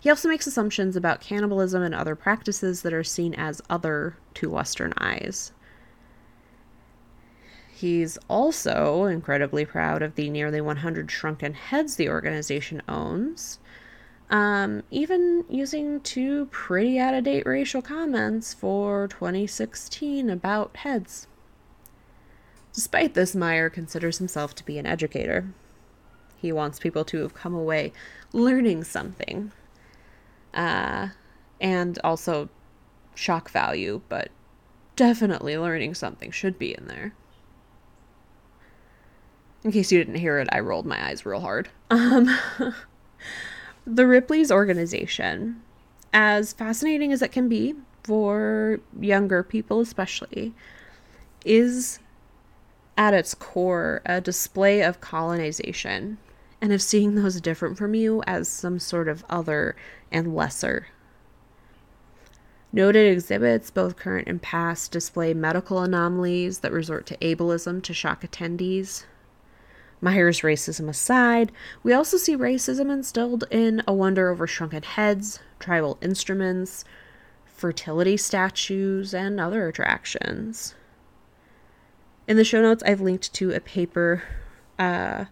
[0.00, 4.48] He also makes assumptions about cannibalism and other practices that are seen as other to
[4.48, 5.52] Western eyes.
[7.68, 13.58] He's also incredibly proud of the nearly 100 shrunken heads the organization owns,
[14.30, 21.26] um, even using two pretty out of date racial comments for 2016 about heads.
[22.72, 25.48] Despite this, Meyer considers himself to be an educator.
[26.36, 27.92] He wants people to have come away
[28.32, 29.52] learning something
[30.52, 31.08] uh,
[31.60, 32.48] and also
[33.14, 34.30] shock value, but
[34.96, 37.14] definitely learning something should be in there.
[39.64, 41.68] In case you didn't hear it, I rolled my eyes real hard.
[41.90, 42.36] Um,
[43.86, 45.62] the Ripley's organization,
[46.12, 50.54] as fascinating as it can be for younger people, especially,
[51.44, 52.00] is
[52.96, 56.18] at its core a display of colonization
[56.60, 59.76] and of seeing those different from you as some sort of other
[60.10, 60.88] and lesser.
[62.72, 68.22] Noted exhibits, both current and past, display medical anomalies that resort to ableism to shock
[68.22, 69.04] attendees.
[70.06, 71.50] Meyer's racism aside,
[71.82, 76.84] we also see racism instilled in a wonder over shrunken heads, tribal instruments,
[77.44, 80.76] fertility statues, and other attractions.
[82.28, 84.22] In the show notes, I've linked to a paper
[84.78, 85.24] uh,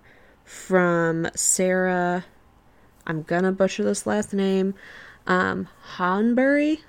[0.42, 2.24] from Sarah,
[3.06, 4.74] I'm gonna butcher this last name,
[5.28, 5.68] um,
[5.98, 6.80] Hanbury,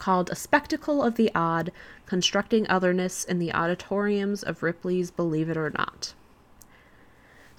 [0.00, 1.70] called A Spectacle of the Odd
[2.06, 6.14] Constructing Otherness in the Auditoriums of Ripley's Believe It or Not.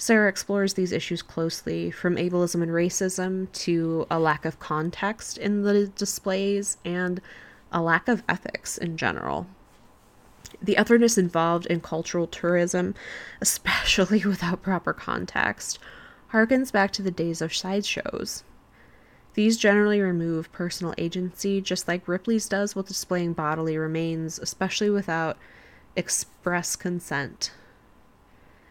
[0.02, 5.62] Sarah explores these issues closely, from ableism and racism to a lack of context in
[5.62, 7.22] the displays and
[7.72, 9.46] a lack of ethics in general.
[10.60, 12.96] The otherness involved in cultural tourism,
[13.42, 15.78] especially without proper context,
[16.34, 18.44] harkens back to the days of sideshows.
[19.36, 25.38] These generally remove personal agency, just like Ripley's does with displaying bodily remains, especially without
[25.96, 27.52] express consent.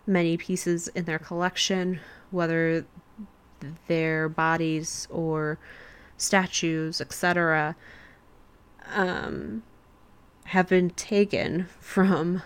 [0.07, 2.87] Many pieces in their collection, whether
[3.87, 5.59] their bodies or
[6.17, 7.77] statues, etc.,
[8.93, 9.63] um,
[10.45, 12.43] have been taken from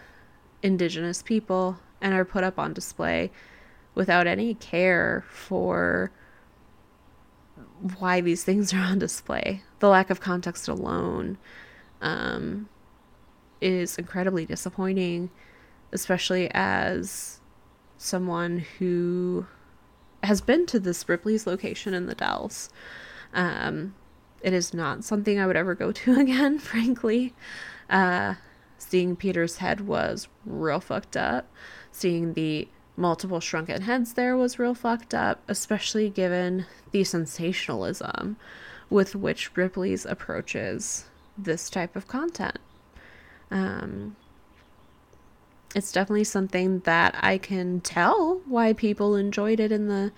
[0.62, 3.30] indigenous people and are put up on display
[3.94, 6.10] without any care for
[7.98, 9.62] why these things are on display.
[9.78, 11.38] The lack of context alone
[12.00, 12.68] um,
[13.60, 15.30] is incredibly disappointing,
[15.92, 17.40] especially as
[17.98, 19.46] someone who
[20.22, 22.70] has been to this Ripley's location in the Dells.
[23.32, 23.94] Um,
[24.40, 27.34] it is not something I would ever go to again, frankly.
[27.88, 28.34] Uh,
[28.78, 31.50] seeing Peter's head was real fucked up.
[31.92, 38.36] Seeing the multiple shrunken heads there was real fucked up, especially given the sensationalism
[38.90, 42.58] with which Ripley's approaches this type of content.
[43.50, 44.16] Um,
[45.74, 50.12] it's definitely something that I can tell why people enjoyed it in the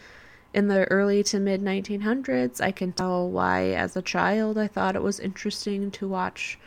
[0.52, 2.60] in the early to mid 1900s.
[2.60, 6.58] I can tell why as a child I thought it was interesting to watch,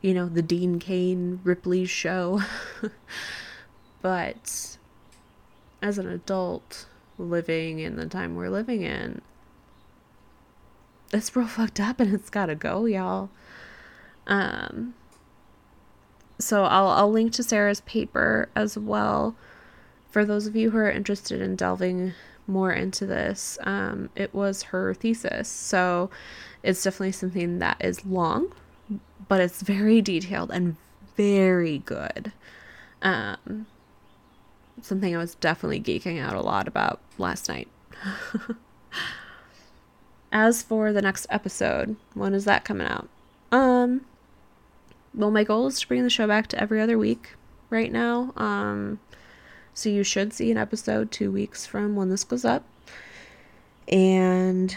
[0.00, 2.42] you know, the Dean Cain Ripley show.
[4.02, 4.78] but
[5.82, 6.86] as an adult
[7.18, 9.20] living in the time we're living in,
[11.12, 13.30] it's real fucked up and it's gotta go, y'all.
[14.26, 14.94] Um,
[16.38, 19.34] so I'll I'll link to Sarah's paper as well
[20.10, 22.12] for those of you who are interested in delving
[22.46, 23.58] more into this.
[23.64, 26.10] Um, it was her thesis, so
[26.62, 28.52] it's definitely something that is long,
[29.28, 30.76] but it's very detailed and
[31.16, 32.32] very good.
[33.02, 33.66] Um,
[34.82, 37.68] something I was definitely geeking out a lot about last night.
[40.32, 43.08] As for the next episode, when is that coming out?
[43.52, 44.04] Um,
[45.16, 47.34] well, my goal is to bring the show back to every other week
[47.70, 48.32] right now.
[48.36, 49.00] Um,
[49.72, 52.64] so you should see an episode two weeks from when this goes up.
[53.88, 54.76] And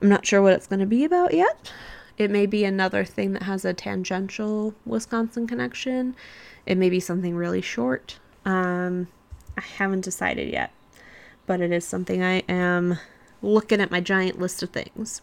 [0.00, 1.70] I'm not sure what it's going to be about yet.
[2.16, 6.14] It may be another thing that has a tangential Wisconsin connection.
[6.64, 8.18] It may be something really short.
[8.44, 9.08] Um,
[9.58, 10.72] I haven't decided yet,
[11.46, 12.98] but it is something I am
[13.42, 15.22] looking at my giant list of things.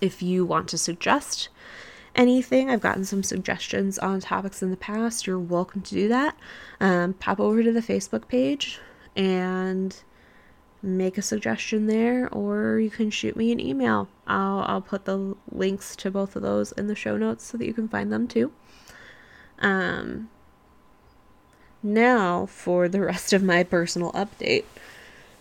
[0.00, 1.48] If you want to suggest
[2.16, 5.26] anything, I've gotten some suggestions on topics in the past.
[5.26, 6.36] You're welcome to do that.
[6.80, 8.80] Um, pop over to the Facebook page
[9.14, 9.96] and
[10.82, 14.08] make a suggestion there, or you can shoot me an email.
[14.26, 17.66] I'll, I'll put the links to both of those in the show notes so that
[17.66, 18.52] you can find them too.
[19.58, 20.28] Um,
[21.82, 24.64] now for the rest of my personal update.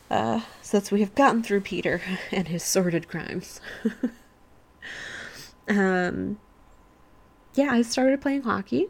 [0.09, 2.01] Uh, since we have gotten through Peter
[2.31, 3.59] and his sordid crimes.
[5.67, 6.37] um,
[7.55, 8.87] yeah, I started playing hockey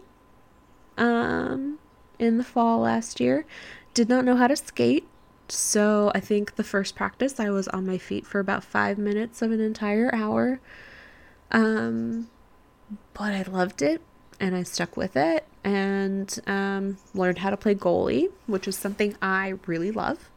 [0.97, 1.79] um,
[2.19, 3.45] in the fall last year.
[3.93, 5.07] Did not know how to skate,
[5.47, 9.41] so I think the first practice I was on my feet for about five minutes
[9.41, 10.59] of an entire hour.
[11.51, 12.29] Um,
[13.13, 14.01] but I loved it
[14.39, 19.15] and I stuck with it and um, learned how to play goalie, which is something
[19.21, 20.29] I really love.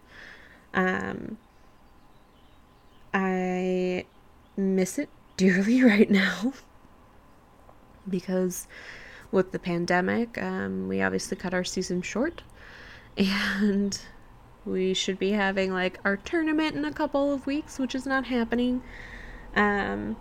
[0.75, 1.39] Um,
[3.13, 4.05] I
[4.57, 6.53] miss it dearly right now
[8.09, 8.67] because
[9.31, 12.43] with the pandemic, um, we obviously cut our season short
[13.17, 14.01] and
[14.65, 18.27] we should be having like our tournament in a couple of weeks, which is not
[18.27, 18.83] happening.
[19.57, 20.17] Um,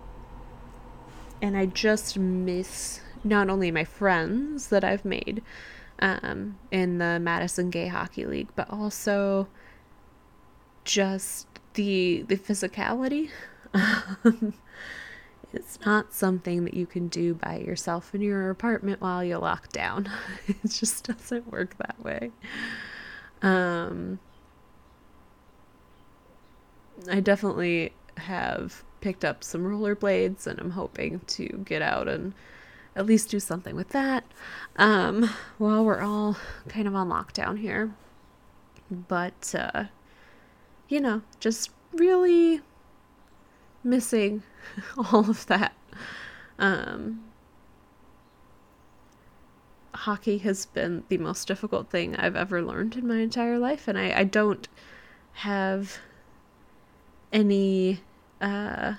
[1.40, 5.42] and I just miss not only my friends that I've made
[6.00, 9.48] um, in the Madison Gay Hockey League, but also
[10.84, 13.30] just the the physicality.
[15.52, 19.72] it's not something that you can do by yourself in your apartment while you're locked
[19.72, 20.10] down.
[20.46, 22.30] it just doesn't work that way.
[23.40, 24.18] Um,
[27.10, 32.34] I definitely have picked up some rollerblades and I'm hoping to get out and
[32.96, 34.24] at least do something with that
[34.76, 36.36] um, while we're all
[36.68, 37.94] kind of on lockdown here.
[38.90, 39.84] But, uh,
[40.88, 42.60] you know, just really
[43.82, 44.42] missing
[44.96, 45.72] all of that.
[46.58, 47.24] Um,
[49.94, 53.98] hockey has been the most difficult thing I've ever learned in my entire life, and
[53.98, 54.68] I, I don't
[55.32, 55.98] have
[57.32, 58.00] any
[58.40, 58.94] uh,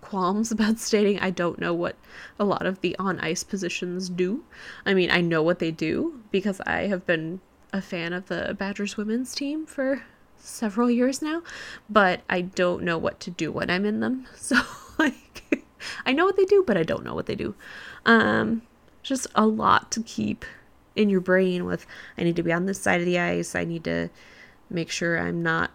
[0.00, 1.96] qualms about stating I don't know what
[2.38, 4.44] a lot of the on ice positions do.
[4.84, 7.40] I mean, I know what they do because I have been
[7.72, 10.02] a fan of the Badgers women's team for
[10.38, 11.42] several years now,
[11.88, 14.26] but I don't know what to do when I'm in them.
[14.36, 14.56] So,
[14.98, 15.64] like,
[16.04, 17.54] I know what they do, but I don't know what they do.
[18.04, 18.62] Um,
[19.02, 20.44] just a lot to keep
[20.94, 23.64] in your brain with I need to be on this side of the ice, I
[23.64, 24.08] need to
[24.70, 25.70] make sure I'm not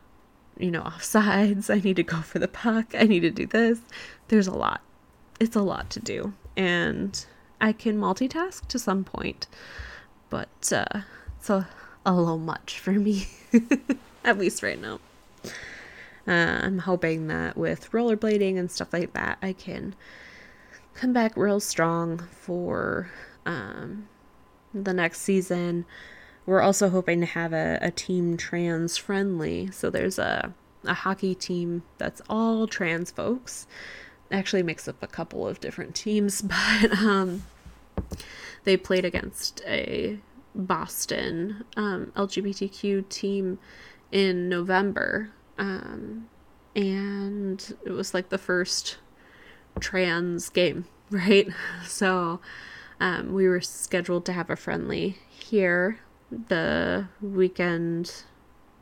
[0.57, 1.73] you know, offsides.
[1.73, 2.93] I need to go for the puck.
[2.97, 3.79] I need to do this.
[4.29, 4.81] There's a lot.
[5.39, 6.33] It's a lot to do.
[6.55, 7.25] And
[7.59, 9.47] I can multitask to some point,
[10.29, 11.01] but uh,
[11.37, 11.67] it's a,
[12.05, 13.27] a little much for me,
[14.23, 14.99] at least right now.
[16.27, 19.95] Uh, I'm hoping that with rollerblading and stuff like that, I can
[20.93, 23.09] come back real strong for
[23.45, 24.07] um,
[24.73, 25.85] the next season
[26.45, 29.69] we're also hoping to have a, a team trans friendly.
[29.71, 30.53] So there's a,
[30.83, 33.67] a hockey team that's all trans folks
[34.31, 36.41] actually makes up a couple of different teams,
[36.81, 37.43] but um,
[38.63, 40.19] they played against a
[40.55, 43.59] Boston um, LGBTQ team
[44.11, 45.31] in November.
[45.57, 46.29] Um,
[46.75, 48.97] and it was like the first
[49.79, 51.47] trans game, right?
[51.85, 52.39] So
[52.99, 55.99] um, we were scheduled to have a friendly here
[56.47, 58.23] the weekend,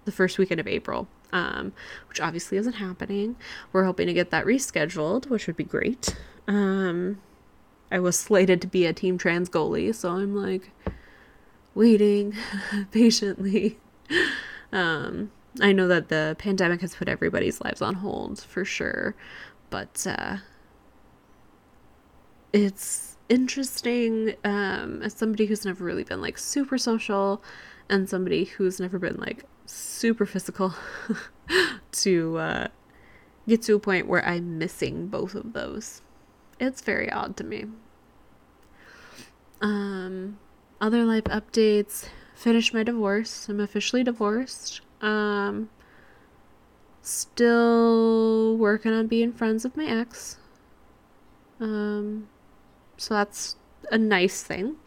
[0.05, 1.73] the first weekend of April, um,
[2.07, 3.35] which obviously isn't happening.
[3.71, 6.15] We're hoping to get that rescheduled, which would be great.
[6.47, 7.19] Um,
[7.91, 10.71] I was slated to be a team trans goalie, so I'm like
[11.73, 12.35] waiting
[12.91, 13.79] patiently.
[14.71, 19.15] Um, I know that the pandemic has put everybody's lives on hold for sure,
[19.69, 20.37] but uh,
[22.53, 27.43] it's interesting um, as somebody who's never really been like super social
[27.89, 30.73] and somebody who's never been like super physical
[31.91, 32.67] to uh,
[33.47, 36.01] get to a point where I'm missing both of those.
[36.59, 37.65] It's very odd to me.
[39.61, 40.39] Um,
[40.81, 42.07] other life updates.
[42.39, 43.49] Finished my divorce.
[43.49, 44.79] I'm officially divorced.
[45.01, 45.69] Um,
[47.01, 50.37] still working on being friends with my ex.
[51.59, 52.29] Um,
[52.95, 53.57] so that's
[53.91, 54.77] a nice thing.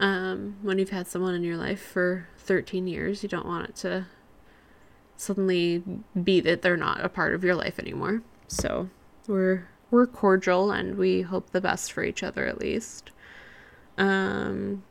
[0.00, 3.76] Um, when you've had someone in your life for 13 years, you don't want it
[3.76, 4.06] to
[5.16, 5.84] suddenly
[6.20, 8.24] be that they're not a part of your life anymore.
[8.48, 8.90] So
[9.28, 13.12] we're we're cordial and we hope the best for each other at least.
[13.96, 14.82] Um,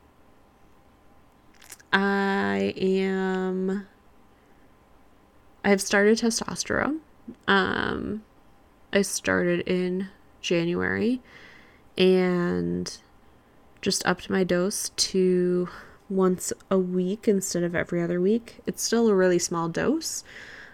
[1.92, 3.86] I am
[5.64, 7.00] I've started testosterone.
[7.46, 8.24] Um,
[8.92, 10.08] I started in
[10.40, 11.20] January
[11.98, 12.98] and
[13.82, 15.68] just upped my dose to
[16.08, 18.60] once a week instead of every other week.
[18.66, 20.24] It's still a really small dose,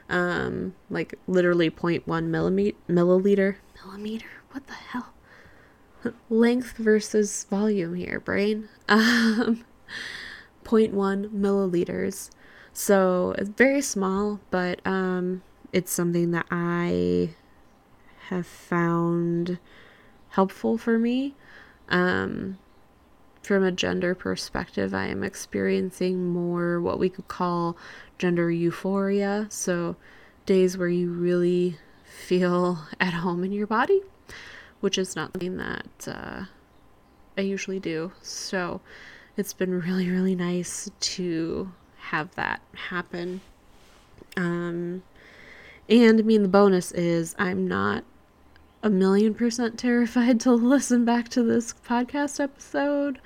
[0.08, 3.56] um, like literally 0.1 millimeter, milliliter.
[3.84, 4.26] Millimeter?
[4.52, 5.12] What the hell?
[6.30, 8.68] Length versus volume here, brain.
[8.88, 9.64] Um,
[10.66, 12.30] 0.1 milliliters.
[12.72, 15.42] So it's very small, but um,
[15.72, 17.30] it's something that I
[18.28, 19.58] have found
[20.30, 21.34] helpful for me.
[21.88, 22.58] Um,
[23.42, 27.76] from a gender perspective, I am experiencing more what we could call
[28.18, 29.46] gender euphoria.
[29.50, 29.96] So,
[30.46, 34.02] days where you really feel at home in your body,
[34.80, 36.44] which is not something that uh,
[37.38, 38.12] I usually do.
[38.20, 38.80] So,
[39.36, 43.40] it's been really, really nice to have that happen.
[44.36, 45.02] Um,
[45.88, 48.04] and I mean, the bonus is I'm not
[48.82, 53.20] a million percent terrified to listen back to this podcast episode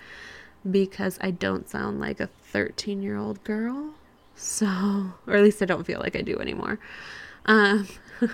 [0.68, 3.94] because I don't sound like a 13 year old girl.
[4.34, 4.66] So,
[5.26, 6.78] or at least I don't feel like I do anymore.
[7.46, 7.86] Um,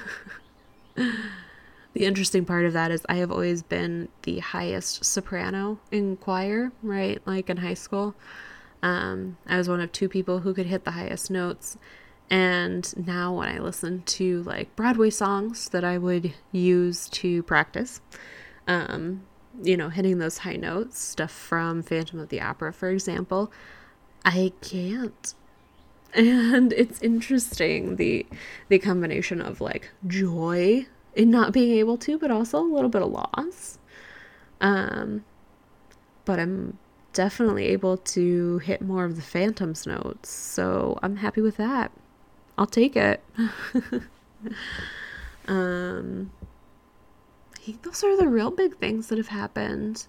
[1.96, 6.70] the interesting part of that is I have always been the highest soprano in choir,
[6.82, 7.22] right?
[7.24, 8.14] Like in high school.
[8.82, 11.78] Um, I was one of two people who could hit the highest notes.
[12.28, 18.02] And now, when I listen to like Broadway songs that I would use to practice,
[18.68, 19.22] um,
[19.62, 23.50] you know, hitting those high notes, stuff from Phantom of the Opera, for example,
[24.22, 25.32] I can't.
[26.14, 28.26] And it's interesting the
[28.68, 30.86] the combination of like joy
[31.16, 33.78] in not being able to, but also a little bit of loss.
[34.60, 35.24] Um,
[36.24, 36.78] but I'm
[37.12, 41.90] definitely able to hit more of the Phantom's notes, so I'm happy with that.
[42.58, 43.22] I'll take it.
[45.48, 46.30] um,
[47.54, 50.06] I think those are the real big things that have happened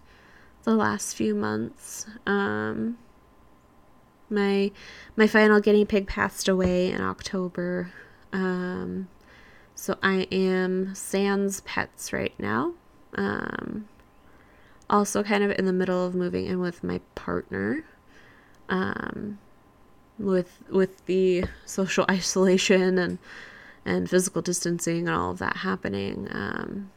[0.64, 2.06] the last few months.
[2.26, 2.98] Um,
[4.30, 4.72] my
[5.16, 7.92] my final guinea pig passed away in October.
[8.34, 9.08] Um,
[9.78, 12.74] so I am sans pets right now.
[13.14, 13.88] Um,
[14.90, 17.86] also kind of in the middle of moving in with my partner
[18.70, 19.38] um,
[20.18, 23.20] with with the social isolation and
[23.86, 26.28] and physical distancing and all of that happening.
[26.32, 26.92] Um,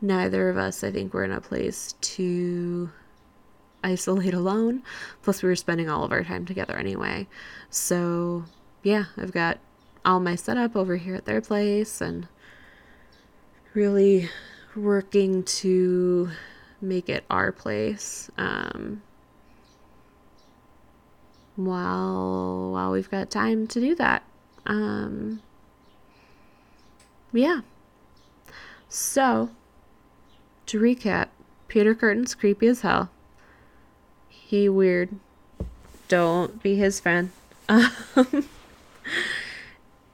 [0.00, 2.90] neither of us i think were in a place to
[3.84, 4.82] isolate alone.
[5.22, 7.26] Plus we were spending all of our time together anyway.
[7.68, 8.44] So
[8.82, 9.58] yeah i've got
[10.04, 12.28] all my setup over here at their place and
[13.74, 14.28] really
[14.74, 16.30] working to
[16.80, 19.02] make it our place um,
[21.56, 24.22] while while we've got time to do that.
[24.66, 25.42] Um,
[27.32, 27.60] yeah.
[28.88, 29.50] So,
[30.66, 31.28] to recap,
[31.68, 33.10] Peter Kürten's creepy as hell.
[34.28, 35.10] He weird.
[36.08, 37.30] Don't be his friend.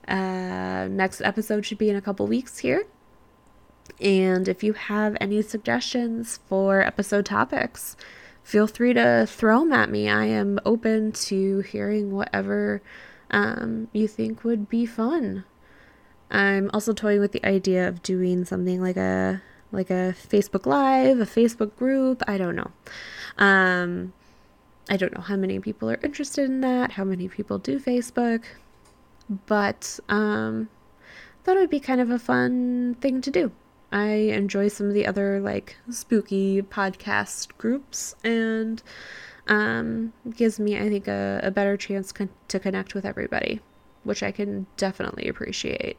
[0.09, 2.85] uh, next episode should be in a couple weeks here.
[4.01, 7.97] And if you have any suggestions for episode topics,
[8.43, 10.09] feel free to throw them at me.
[10.09, 12.83] I am open to hearing whatever
[13.31, 15.45] um, you think would be fun.
[16.31, 21.19] I'm also toying with the idea of doing something like a like a Facebook Live,
[21.19, 22.23] a Facebook group.
[22.29, 22.71] I don't know.
[23.39, 24.13] Um,
[24.89, 28.43] I don't know how many people are interested in that, how many people do Facebook,
[29.47, 30.69] but um,
[31.43, 33.53] thought it would be kind of a fun thing to do.
[33.93, 38.83] I enjoy some of the other like spooky podcast groups and
[39.47, 43.61] um, gives me, I think, a, a better chance con- to connect with everybody,
[44.03, 45.99] which I can definitely appreciate.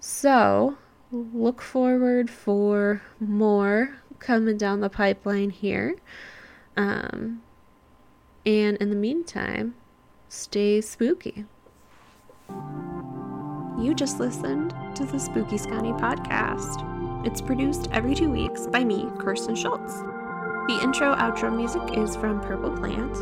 [0.00, 0.78] So,
[1.10, 5.96] look forward for more coming down the pipeline here.
[6.76, 7.42] Um,
[8.46, 9.74] and in the meantime,
[10.28, 11.44] stay spooky.
[13.78, 16.84] You just listened to the Spooky Sconnie podcast.
[17.24, 20.00] It's produced every two weeks by me, Kirsten Schultz.
[20.68, 23.16] The intro outro music is from Purple Planet.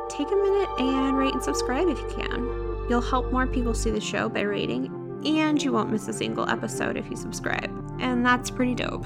[0.10, 2.44] Take a minute and rate and subscribe if you can.
[2.90, 4.92] You'll help more people see the show by rating,
[5.26, 9.06] and you won't miss a single episode if you subscribe, and that's pretty dope.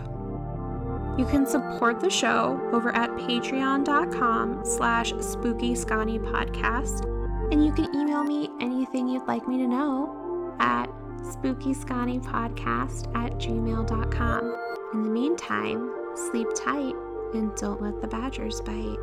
[1.17, 7.03] You can support the show over at patreon.com slash spookysconnypodcast,
[7.51, 10.89] and you can email me anything you'd like me to know at
[11.21, 14.57] spookysconnypodcast at gmail.com.
[14.93, 16.95] In the meantime, sleep tight
[17.33, 18.97] and don't let the badgers bite.